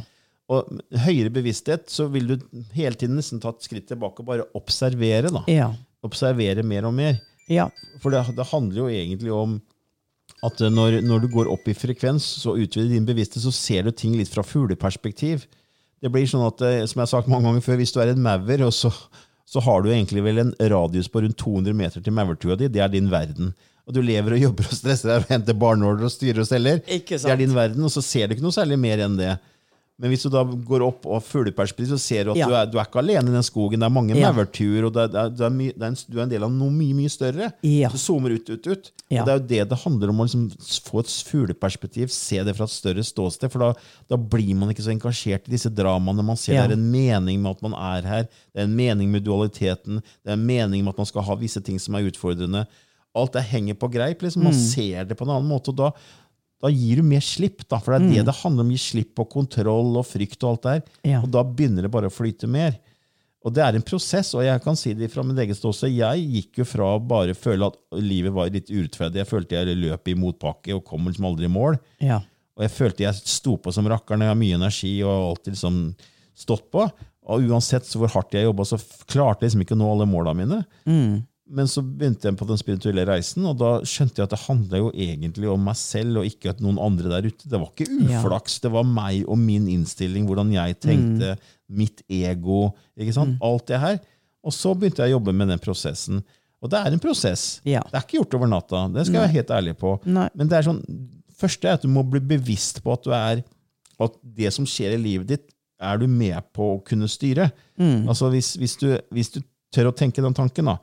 Og 0.54 0.78
høyere 1.08 1.34
bevissthet, 1.34 1.90
så 1.90 2.06
vil 2.14 2.30
du 2.30 2.36
hele 2.78 2.94
tiden 2.94 3.18
nesten 3.18 3.42
ta 3.42 3.50
et 3.50 3.66
skritt 3.66 3.88
tilbake 3.90 4.22
og 4.22 4.30
bare 4.30 4.46
observere. 4.58 5.34
da. 5.34 5.42
Ja. 5.50 5.72
Observere 6.06 6.62
mer 6.62 6.86
og 6.86 6.94
mer. 6.94 7.18
Ja. 7.50 7.72
For 8.04 8.14
det, 8.14 8.22
det 8.38 8.46
handler 8.52 8.84
jo 8.84 8.92
egentlig 8.94 9.34
om 9.34 9.58
at 10.44 10.62
eh, 10.62 10.74
når, 10.74 11.00
når, 11.06 11.24
du 11.24 11.30
går 11.34 11.52
opp 11.52 11.70
i 11.70 11.78
frekvens 11.78 12.26
så 12.42 12.56
utvider 12.58 12.96
din 12.96 13.08
bevissthet, 13.08 13.44
så 13.46 13.54
ser 13.56 13.86
du 13.86 13.94
ting 13.96 14.16
litt 14.18 14.32
fra 14.32 14.44
fugleperspektiv. 14.46 15.46
Det 16.04 16.12
blir 16.12 16.28
sånn 16.30 16.46
at, 16.48 16.64
eh, 16.66 16.82
som 16.90 17.00
jeg 17.00 17.06
har 17.06 17.14
sagt 17.14 17.32
mange 17.32 17.48
ganger 17.48 17.64
før, 17.66 17.80
Hvis 17.80 17.96
du 17.96 18.02
er 18.02 18.14
en 18.14 18.22
maur, 18.26 18.70
så, 18.72 18.92
så, 19.46 19.64
har 19.64 19.82
du 19.82 19.92
egentlig 19.92 20.26
vel 20.26 20.44
en 20.44 20.54
radius 20.60 21.10
på 21.10 21.24
rundt 21.24 21.40
200 21.42 21.74
meter 21.74 22.04
til 22.04 22.14
maurtua 22.14 22.58
di. 22.60 22.68
Det 22.68 22.84
er 22.84 22.92
din 22.92 23.12
verden. 23.12 23.54
Og 23.86 23.94
du 23.94 24.02
lever 24.02 24.34
og 24.34 24.42
jobber 24.42 24.66
og 24.66 24.78
stresser 24.80 25.12
deg 25.12 25.24
og 25.24 25.30
henter 25.30 25.58
barneordre 25.62 26.10
og 26.10 26.14
styrer 26.14 26.42
og 26.42 26.50
selger. 26.50 26.82
Det 27.30 27.34
er 27.36 27.42
din 27.42 27.54
verden, 27.56 27.84
Og 27.86 27.94
så 27.94 28.02
ser 28.02 28.28
du 28.28 28.36
ikke 28.36 28.46
noe 28.46 28.56
særlig 28.56 28.80
mer 28.82 29.04
enn 29.06 29.18
det. 29.20 29.36
Men 29.96 30.12
hvis 30.12 30.26
du 30.26 30.28
da 30.28 30.42
går 30.44 30.84
opp 30.84 31.06
og 31.08 31.22
fugleperspektiv, 31.24 31.94
så 31.94 31.98
ser 32.02 32.26
du 32.28 32.34
at 32.34 32.40
ja. 32.42 32.48
du, 32.50 32.56
er, 32.58 32.66
du, 32.68 32.74
er, 32.76 32.88
ikke 32.90 33.00
alene 33.00 33.32
i 33.32 33.36
den 33.38 33.46
skogen. 33.48 33.80
Det 33.80 33.88
er 33.88 33.94
mange 33.96 34.18
ja. 34.20 34.32
maurtuer, 34.36 34.90
og 34.90 34.92
det 34.98 35.06
er, 35.06 35.30
det 35.32 35.46
er 35.48 35.54
my, 35.56 35.70
det 35.72 35.88
en, 35.88 35.96
du 36.12 36.18
er 36.18 36.24
en 36.26 36.34
del 36.34 36.46
av 36.48 36.52
noe 36.52 36.74
mye 36.74 36.98
mye 36.98 37.12
større. 37.14 37.48
Ja. 37.64 37.92
Du 37.94 37.96
zoomer 38.02 38.34
ut, 38.36 38.52
ut, 38.52 38.68
ut. 38.68 38.90
Ja. 39.08 39.22
Og 39.22 39.30
Det 39.30 39.32
er 39.32 39.40
jo 39.40 39.46
det 39.54 39.62
det 39.72 39.78
handler 39.86 40.12
om, 40.12 40.20
å 40.20 40.26
liksom 40.28 40.50
få 40.90 41.00
et 41.06 41.14
fugleperspektiv, 41.30 42.12
se 42.12 42.42
det 42.44 42.58
fra 42.58 42.68
et 42.68 42.76
større 42.76 43.06
ståsted. 43.08 43.54
For 43.54 43.64
da, 43.64 43.70
da 44.12 44.20
blir 44.20 44.52
man 44.60 44.74
ikke 44.74 44.84
så 44.84 44.92
engasjert 44.92 45.48
i 45.48 45.56
disse 45.56 45.72
dramaene. 45.72 46.28
Man 46.28 46.42
ser 46.42 46.60
det 46.60 46.76
er 46.76 46.76
en 46.76 46.90
mening 46.92 47.40
med 47.46 47.56
at 47.56 47.64
man 47.64 47.80
er 47.80 48.12
her. 48.12 48.28
Det 48.52 48.66
er 48.66 48.68
en 48.68 48.76
mening 48.76 49.16
med 49.16 49.24
dualiteten. 49.24 50.04
Det 50.04 50.34
er 50.34 50.36
en 50.36 50.46
mening 50.52 50.84
med 50.84 50.92
at 50.92 51.02
man 51.06 51.12
skal 51.14 51.24
ha 51.30 51.40
visse 51.40 51.64
ting 51.64 51.80
som 51.80 51.96
er 51.96 52.12
utfordrende. 52.12 52.66
Alt 53.16 53.40
det 53.40 53.48
henger 53.48 53.80
på 53.80 53.94
greip. 53.96 54.28
Liksom. 54.28 54.44
Man 54.44 54.52
mm. 54.52 54.64
ser 54.76 55.08
det 55.08 55.16
på 55.16 55.24
en 55.24 55.38
annen 55.38 55.48
måte. 55.48 55.72
og 55.72 55.80
da 55.80 55.94
da 56.64 56.72
gir 56.72 57.02
du 57.02 57.06
mer 57.06 57.24
slipp. 57.24 57.64
Da, 57.68 57.80
for 57.84 57.94
det 57.94 58.00
er 58.00 58.06
mm. 58.06 58.12
det 58.16 58.26
det 58.30 58.38
handler 58.42 58.66
om. 58.66 58.74
Gi 58.74 58.82
slipp 58.82 59.14
på 59.20 59.28
kontroll 59.32 59.96
og 60.00 60.08
frykt. 60.08 60.40
Og 60.44 60.52
alt 60.54 60.68
der. 60.68 60.84
Ja. 61.16 61.22
Og 61.22 61.32
da 61.34 61.44
begynner 61.46 61.86
det 61.86 61.94
bare 61.94 62.12
å 62.12 62.14
flyte 62.14 62.50
mer. 62.52 62.78
Og 63.46 63.54
det 63.54 63.62
er 63.62 63.76
en 63.78 63.86
prosess, 63.86 64.32
og 64.34 64.42
jeg 64.42 64.62
kan 64.64 64.78
si 64.80 64.96
det 64.98 65.12
fra 65.14 65.22
min 65.22 65.38
egen 65.38 65.54
ståsted. 65.54 65.94
Jeg 65.94 66.24
gikk 66.34 66.64
jo 66.64 66.66
fra 66.66 66.96
å 66.96 67.02
bare 67.04 67.36
føle 67.38 67.68
at 67.70 67.78
livet 68.02 68.34
var 68.34 68.50
litt 68.50 68.72
urettferdig. 68.72 69.22
Jeg 69.22 69.30
følte 69.30 69.60
jeg 69.60 69.78
løp 69.78 70.10
i 70.10 70.16
motbakke 70.18 70.74
og 70.74 70.82
kom 70.88 71.06
liksom 71.06 71.28
aldri 71.30 71.46
i 71.46 71.54
mål. 71.54 71.78
Ja. 72.02 72.24
Og 72.58 72.66
jeg 72.66 72.74
følte 72.74 73.06
jeg 73.06 73.20
sto 73.22 73.54
på 73.62 73.74
som 73.76 73.86
rakkeren. 73.92 74.24
Jeg 74.26 74.34
har 74.34 74.40
mye 74.40 74.58
energi 74.58 74.96
og 75.06 75.14
alltid 75.14 75.54
liksom 75.54 75.78
stått 76.36 76.72
på. 76.74 76.88
Og 77.26 77.46
uansett 77.52 77.86
hvor 77.94 78.10
hardt 78.16 78.34
jeg 78.34 78.48
jobba, 78.48 78.66
så 78.66 78.80
klarte 79.06 79.44
jeg 79.46 79.52
liksom 79.52 79.66
ikke 79.66 79.78
å 79.78 79.82
nå 79.84 79.94
alle 79.94 80.10
måla 80.10 80.34
mine. 80.38 80.64
Mm. 80.90 81.22
Men 81.46 81.68
så 81.70 81.84
begynte 81.86 82.26
jeg 82.26 82.38
på 82.40 82.48
den 82.50 82.58
spirituelle 82.58 83.04
reisen, 83.06 83.44
og 83.46 83.60
da 83.60 83.76
skjønte 83.86 84.18
jeg 84.18 84.26
at 84.26 84.32
det 84.34 84.40
handla 84.48 84.80
jo 84.82 84.88
egentlig 84.92 85.50
om 85.52 85.62
meg 85.68 85.78
selv, 85.78 86.18
og 86.24 86.26
ikke 86.26 86.50
at 86.56 86.62
noen 86.66 86.80
andre 86.82 87.12
der 87.12 87.28
ute. 87.30 87.46
Det 87.46 87.60
var 87.62 87.70
ikke 87.70 87.86
Ja. 88.10 88.18
uflaks, 88.24 88.60
det 88.64 88.72
var 88.74 88.84
meg 88.90 89.28
og 89.30 89.38
min 89.38 89.68
innstilling, 89.70 90.26
hvordan 90.26 90.52
jeg 90.56 90.80
tenkte, 90.82 91.36
mitt 91.70 92.02
ego, 92.10 92.72
ikke 92.98 93.14
sant? 93.14 93.38
alt 93.46 93.68
det 93.68 93.80
her. 93.80 94.00
Og 94.44 94.54
så 94.54 94.74
begynte 94.78 95.02
jeg 95.06 95.14
å 95.14 95.20
jobbe 95.20 95.34
med 95.34 95.48
den 95.54 95.60
prosessen. 95.62 96.24
Og 96.62 96.70
det 96.72 96.80
er 96.80 96.94
en 96.94 97.00
prosess. 97.00 97.60
Ja. 97.66 97.82
Det 97.92 97.94
er 97.94 98.02
ikke 98.08 98.18
gjort 98.24 98.34
over 98.40 98.48
natta. 98.50 98.88
Det 98.94 99.06
skal 99.06 99.14
jeg 99.20 99.26
være 99.28 99.38
helt 99.38 99.54
ærlig 99.54 99.78
på. 99.78 100.00
Nei. 100.06 100.30
Men 100.34 100.48
det 100.50 100.58
er 100.58 100.66
sånn, 100.66 100.82
første 101.38 101.68
er 101.70 101.74
at 101.78 101.82
du 101.86 101.90
må 101.94 102.02
bli 102.10 102.20
bevisst 102.20 102.82
på 102.82 102.94
at 102.94 103.04
du 103.06 103.12
er 103.14 103.44
at 104.02 104.18
det 104.24 104.52
som 104.54 104.66
skjer 104.66 104.96
i 104.98 105.02
livet 105.02 105.28
ditt, 105.30 105.52
er 105.80 105.98
du 106.02 106.08
med 106.08 106.42
på 106.56 106.76
å 106.76 106.84
kunne 106.84 107.08
styre. 107.12 107.52
Mm. 107.78 108.08
Altså 108.10 108.30
hvis, 108.34 108.56
hvis, 108.58 108.76
du, 108.82 108.98
hvis 109.14 109.30
du 109.36 109.42
tør 109.76 109.90
å 109.92 109.96
tenke 109.96 110.24
den 110.24 110.34
tanken, 110.34 110.66
da, 110.72 110.78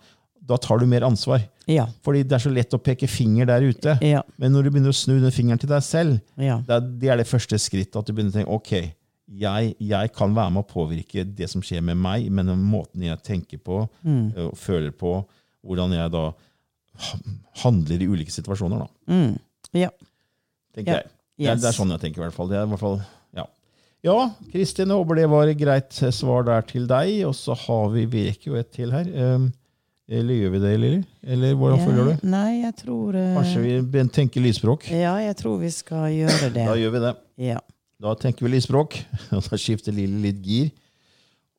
da 0.45 0.57
tar 0.59 0.79
du 0.83 0.87
mer 0.91 1.05
ansvar. 1.07 1.45
Ja. 1.71 1.87
Fordi 2.03 2.23
det 2.27 2.33
er 2.33 2.43
så 2.43 2.51
lett 2.53 2.75
å 2.75 2.79
peke 2.83 3.07
finger 3.09 3.47
der 3.47 3.63
ute. 3.63 3.99
Ja. 4.03 4.23
Men 4.39 4.53
når 4.53 4.65
du 4.65 4.71
begynner 4.75 4.91
å 4.91 4.97
snu 4.99 5.21
den 5.23 5.31
fingeren 5.31 5.61
til 5.63 5.69
deg 5.71 5.83
selv, 5.87 6.21
Ja. 6.37 6.57
det 6.67 6.75
er 6.75 6.81
det, 6.81 7.09
er 7.11 7.17
det 7.23 7.27
første 7.31 7.59
skrittet. 7.63 7.97
At 7.97 8.07
du 8.07 8.13
begynner 8.13 8.33
å 8.33 8.39
tenke 8.41 8.51
ok, 8.57 8.95
jeg, 9.39 9.77
jeg 9.79 10.13
kan 10.13 10.35
være 10.35 10.51
med 10.53 10.65
å 10.65 10.69
påvirke 10.69 11.25
det 11.25 11.49
som 11.49 11.63
skjer 11.63 11.81
med 11.83 11.97
meg, 11.97 12.27
men 12.31 12.47
den 12.51 12.59
måten 12.69 13.03
jeg 13.07 13.23
tenker 13.23 13.59
på 13.63 13.89
Mm. 14.05 14.33
og 14.37 14.59
føler 14.59 14.91
på, 14.91 15.25
hvordan 15.65 15.93
jeg 15.95 16.11
da 16.11 16.33
handler 17.63 18.03
i 18.03 18.09
ulike 18.11 18.31
situasjoner. 18.35 18.79
da, 18.79 18.89
Mm. 19.13 19.39
Ja. 19.73 19.89
tenker 20.75 20.93
jeg. 20.93 21.05
Det 21.39 21.47
er, 21.49 21.53
Yes. 21.55 21.61
det 21.63 21.69
er 21.69 21.73
sånn 21.73 21.91
jeg 21.91 22.01
tenker 22.01 22.21
i 22.23 22.25
hvert 22.29 22.35
fall. 22.35 22.49
Det 22.49 22.57
er 22.59 22.65
i 22.67 22.69
hvert 22.69 22.81
fall 22.81 23.01
ja. 23.35 23.47
ja, 24.05 24.31
Kristin, 24.53 24.89
håper 24.89 25.17
det 25.17 25.29
var 25.31 25.47
et 25.49 25.59
greit 25.59 25.91
svar 26.13 26.45
der 26.45 26.61
til 26.63 26.87
deg. 26.87 27.25
Og 27.27 27.35
så 27.35 27.57
har 27.57 27.89
vi 27.91 28.05
Vi 28.07 28.27
rekker 28.29 28.47
jo 28.53 28.55
et 28.57 28.71
til 28.73 28.91
her. 28.91 29.05
Um, 29.35 29.53
eller 30.11 30.35
gjør 30.35 30.55
vi 30.55 30.61
det, 30.62 30.73
Lilly? 30.83 31.03
Eller 31.23 31.55
hvordan 31.59 31.83
føler 31.83 32.09
du? 32.09 32.25
Nei, 32.27 32.62
jeg 32.65 32.75
tror 32.83 33.19
Uh, 33.19 33.37
Kanskje 33.38 33.81
vi 33.93 34.05
tenker 34.12 34.43
lysspråk? 34.43 34.88
Ja, 34.91 35.15
jeg 35.23 35.37
tror 35.38 35.61
vi 35.61 35.71
skal 35.71 36.09
gjøre 36.15 36.51
det. 36.55 36.67
Da 36.67 36.75
gjør 36.79 36.95
vi 36.97 37.03
det. 37.05 37.12
Ja. 37.51 37.61
Da 38.03 38.15
tenker 38.19 38.47
vi 38.47 38.55
lysspråk. 38.57 38.99
Og 39.37 39.45
da 39.47 39.59
skifter 39.61 39.95
Lilly 39.95 40.23
litt 40.27 40.43
gir. 40.43 40.73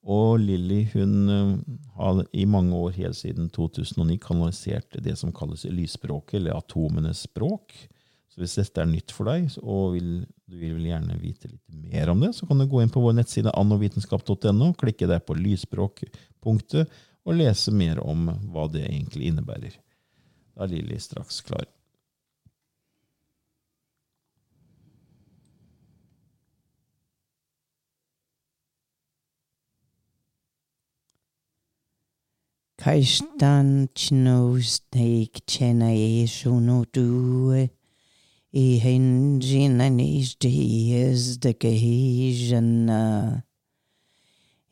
Og 0.03 0.41
Lilly 0.43 0.81
hun 0.91 1.13
eh, 1.31 1.53
har 1.95 2.23
i 2.35 2.43
mange 2.49 2.75
år, 2.75 2.91
helt 2.97 3.15
siden 3.15 3.47
2009, 3.55 4.17
kanalisert 4.23 4.99
det 5.03 5.15
som 5.19 5.31
kalles 5.35 5.63
lysspråket, 5.63 6.41
eller 6.41 6.59
atomenes 6.59 7.23
språk. 7.29 7.71
Så 8.33 8.41
hvis 8.41 8.57
dette 8.57 8.81
er 8.81 8.89
nytt 8.89 9.13
for 9.13 9.29
deg, 9.29 9.47
og 9.61 9.93
vil, 9.93 10.09
du 10.49 10.57
vil 10.57 10.89
gjerne 10.89 11.15
vite 11.21 11.47
litt 11.47 11.63
mer 11.69 12.11
om 12.11 12.23
det, 12.23 12.33
så 12.35 12.47
kan 12.49 12.59
du 12.59 12.67
gå 12.67 12.81
inn 12.81 12.91
på 12.91 13.03
vår 13.03 13.15
nettside 13.19 13.53
annovitenskap.no, 13.55 14.71
klikke 14.79 15.07
der 15.07 15.21
på 15.23 15.37
lysspråkpunktet, 15.37 16.91
og 17.25 17.39
lese 17.39 17.71
mer 17.71 18.01
om 18.03 18.27
hva 18.51 18.67
det 18.71 18.83
egentlig 18.87 19.31
innebærer. 19.31 19.77
Da 20.55 20.65
er 20.65 20.73
Lilly 20.73 20.99
straks 20.99 21.41
klar. 21.41 21.65
Kaistan 32.83 33.87
chnos 33.95 34.81
teik 34.91 35.39
chena 35.47 35.93
eshuno 35.95 36.83
due. 36.93 37.69
I 38.51 38.79
de 41.41 41.53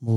mo 0.00 0.14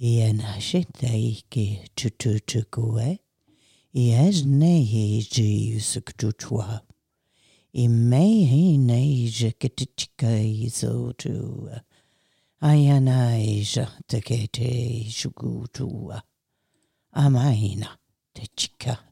i 0.00 0.28
ana 0.28 0.60
se 0.60 0.84
te 0.84 1.06
ike 1.06 1.90
tutu 1.94 2.40
tuku 2.40 2.98
e, 2.98 3.18
i 3.94 4.14
as 4.16 4.44
nei 4.44 4.84
he 4.84 5.20
je 5.20 5.44
i 5.44 5.78
sik 5.78 6.16
tutua. 6.16 6.80
I 7.74 7.88
mei 7.88 8.44
he 8.44 8.78
nei 8.78 9.28
je 9.28 9.52
ke 9.52 9.68
te. 9.68 9.86
Ai 12.62 12.86
ana 12.96 13.36
je 13.62 13.86
te 14.08 14.20
ke 14.20 14.48
te 14.48 15.04
suku 15.10 15.66
tua. 15.72 16.22
Te 18.34 18.46
tika. 18.56 19.11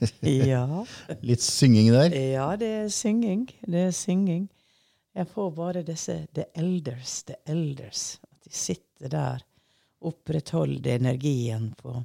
ja. 0.52 0.84
Litt 1.22 1.42
synging 1.44 1.90
der. 1.94 2.14
ja, 2.14 2.48
det 2.60 2.68
er 2.84 2.88
synging. 2.92 3.46
Det 3.66 3.86
er 3.88 3.94
synging. 3.96 4.48
Jeg 5.18 5.26
får 5.32 5.50
bare 5.56 5.82
disse 5.82 6.14
The 6.34 6.44
Elders, 6.54 7.22
The 7.26 7.36
Elders. 7.50 8.18
At 8.30 8.44
de 8.46 8.54
sitter 8.54 9.08
der, 9.14 9.42
opprettholder 10.06 10.94
energien 11.00 11.72
på, 11.80 11.96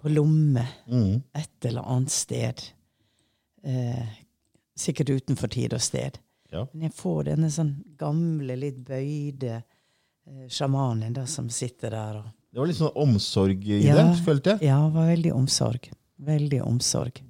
på 0.00 0.08
lomme 0.12 0.62
Mm. 0.88 1.22
et 1.36 1.64
eller 1.68 1.82
annet 1.84 2.10
sted. 2.14 2.62
Eh, 3.66 4.06
sikkert 4.76 5.10
utenfor 5.10 5.48
tid 5.52 5.74
og 5.76 5.82
sted. 5.84 6.16
Ja. 6.52 6.64
Men 6.72 6.86
jeg 6.88 6.94
får 6.96 7.24
denne 7.32 7.50
sånn 7.50 7.74
gamle, 7.98 8.56
litt 8.56 8.78
bøyde 8.86 9.58
eh, 9.60 10.46
sjamanen 10.48 11.12
da, 11.16 11.26
som 11.28 11.48
sitter 11.52 11.90
der 11.90 12.20
og 12.22 12.32
Det 12.52 12.60
var 12.62 12.68
litt 12.70 12.78
sånn 12.78 12.94
omsorg 12.96 13.64
i 13.68 13.82
Ja. 13.84 13.96
det, 13.98 14.22
følte 14.24 14.54
jeg. 14.56 14.68
Ja, 14.70 14.78
det 14.86 14.94
var 14.94 15.10
veldig 15.10 15.32
omsorg. 15.36 15.90
Veldig 16.16 16.62
omsorg. 16.64 17.20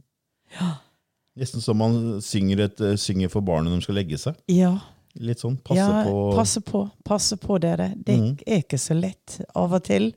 Nesten 1.36 1.60
som 1.60 1.78
man 1.78 2.22
synger, 2.22 2.60
et, 2.64 2.80
eh, 2.80 2.96
synger 2.96 3.28
for 3.28 3.44
barnet 3.44 3.70
når 3.70 3.80
de 3.80 3.86
skal 3.86 3.98
legge 3.98 4.18
seg. 4.20 4.38
Ja. 4.52 4.76
Litt 5.16 5.40
sånn 5.40 5.56
passe 5.64 5.80
ja, 5.80 6.04
på 6.04 6.32
Passe 6.36 6.60
på. 6.60 6.82
Passe 7.04 7.36
på 7.40 7.58
dere. 7.58 7.90
Det 7.96 8.16
mm. 8.20 8.32
er 8.46 8.62
ikke 8.64 8.78
så 8.80 8.96
lett 8.96 9.40
av 9.56 9.72
og 9.76 9.84
til 9.84 10.10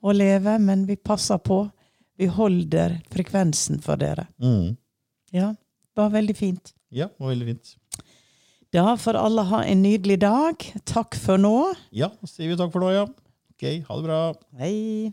å 0.00 0.12
leve, 0.16 0.56
men 0.58 0.86
vi 0.88 0.96
passer 0.96 1.38
på. 1.44 1.62
Vi 2.16 2.28
holder 2.32 2.98
frekvensen 3.12 3.82
for 3.84 4.00
dere. 4.00 4.28
mm. 4.40 4.76
Ja, 5.34 5.50
det 5.50 6.00
var 6.00 6.12
veldig 6.14 6.36
fint. 6.38 6.70
Ja, 6.94 7.08
det 7.10 7.20
var 7.20 7.32
veldig 7.34 7.46
fint. 7.50 7.74
Da 8.72 8.96
får 8.96 9.18
alle 9.18 9.42
ha 9.50 9.62
en 9.64 9.82
nydelig 9.82 10.20
dag. 10.22 10.62
Takk 10.88 11.16
for 11.18 11.40
nå. 11.40 11.74
Ja, 11.90 12.12
sier 12.28 12.52
vi 12.52 12.56
takk 12.56 12.72
for 12.72 12.84
nå, 12.84 12.92
ja. 12.94 13.04
Ok, 13.56 13.64
ha 13.88 13.96
det 13.96 14.04
bra. 14.06 14.20
Hei. 14.60 15.12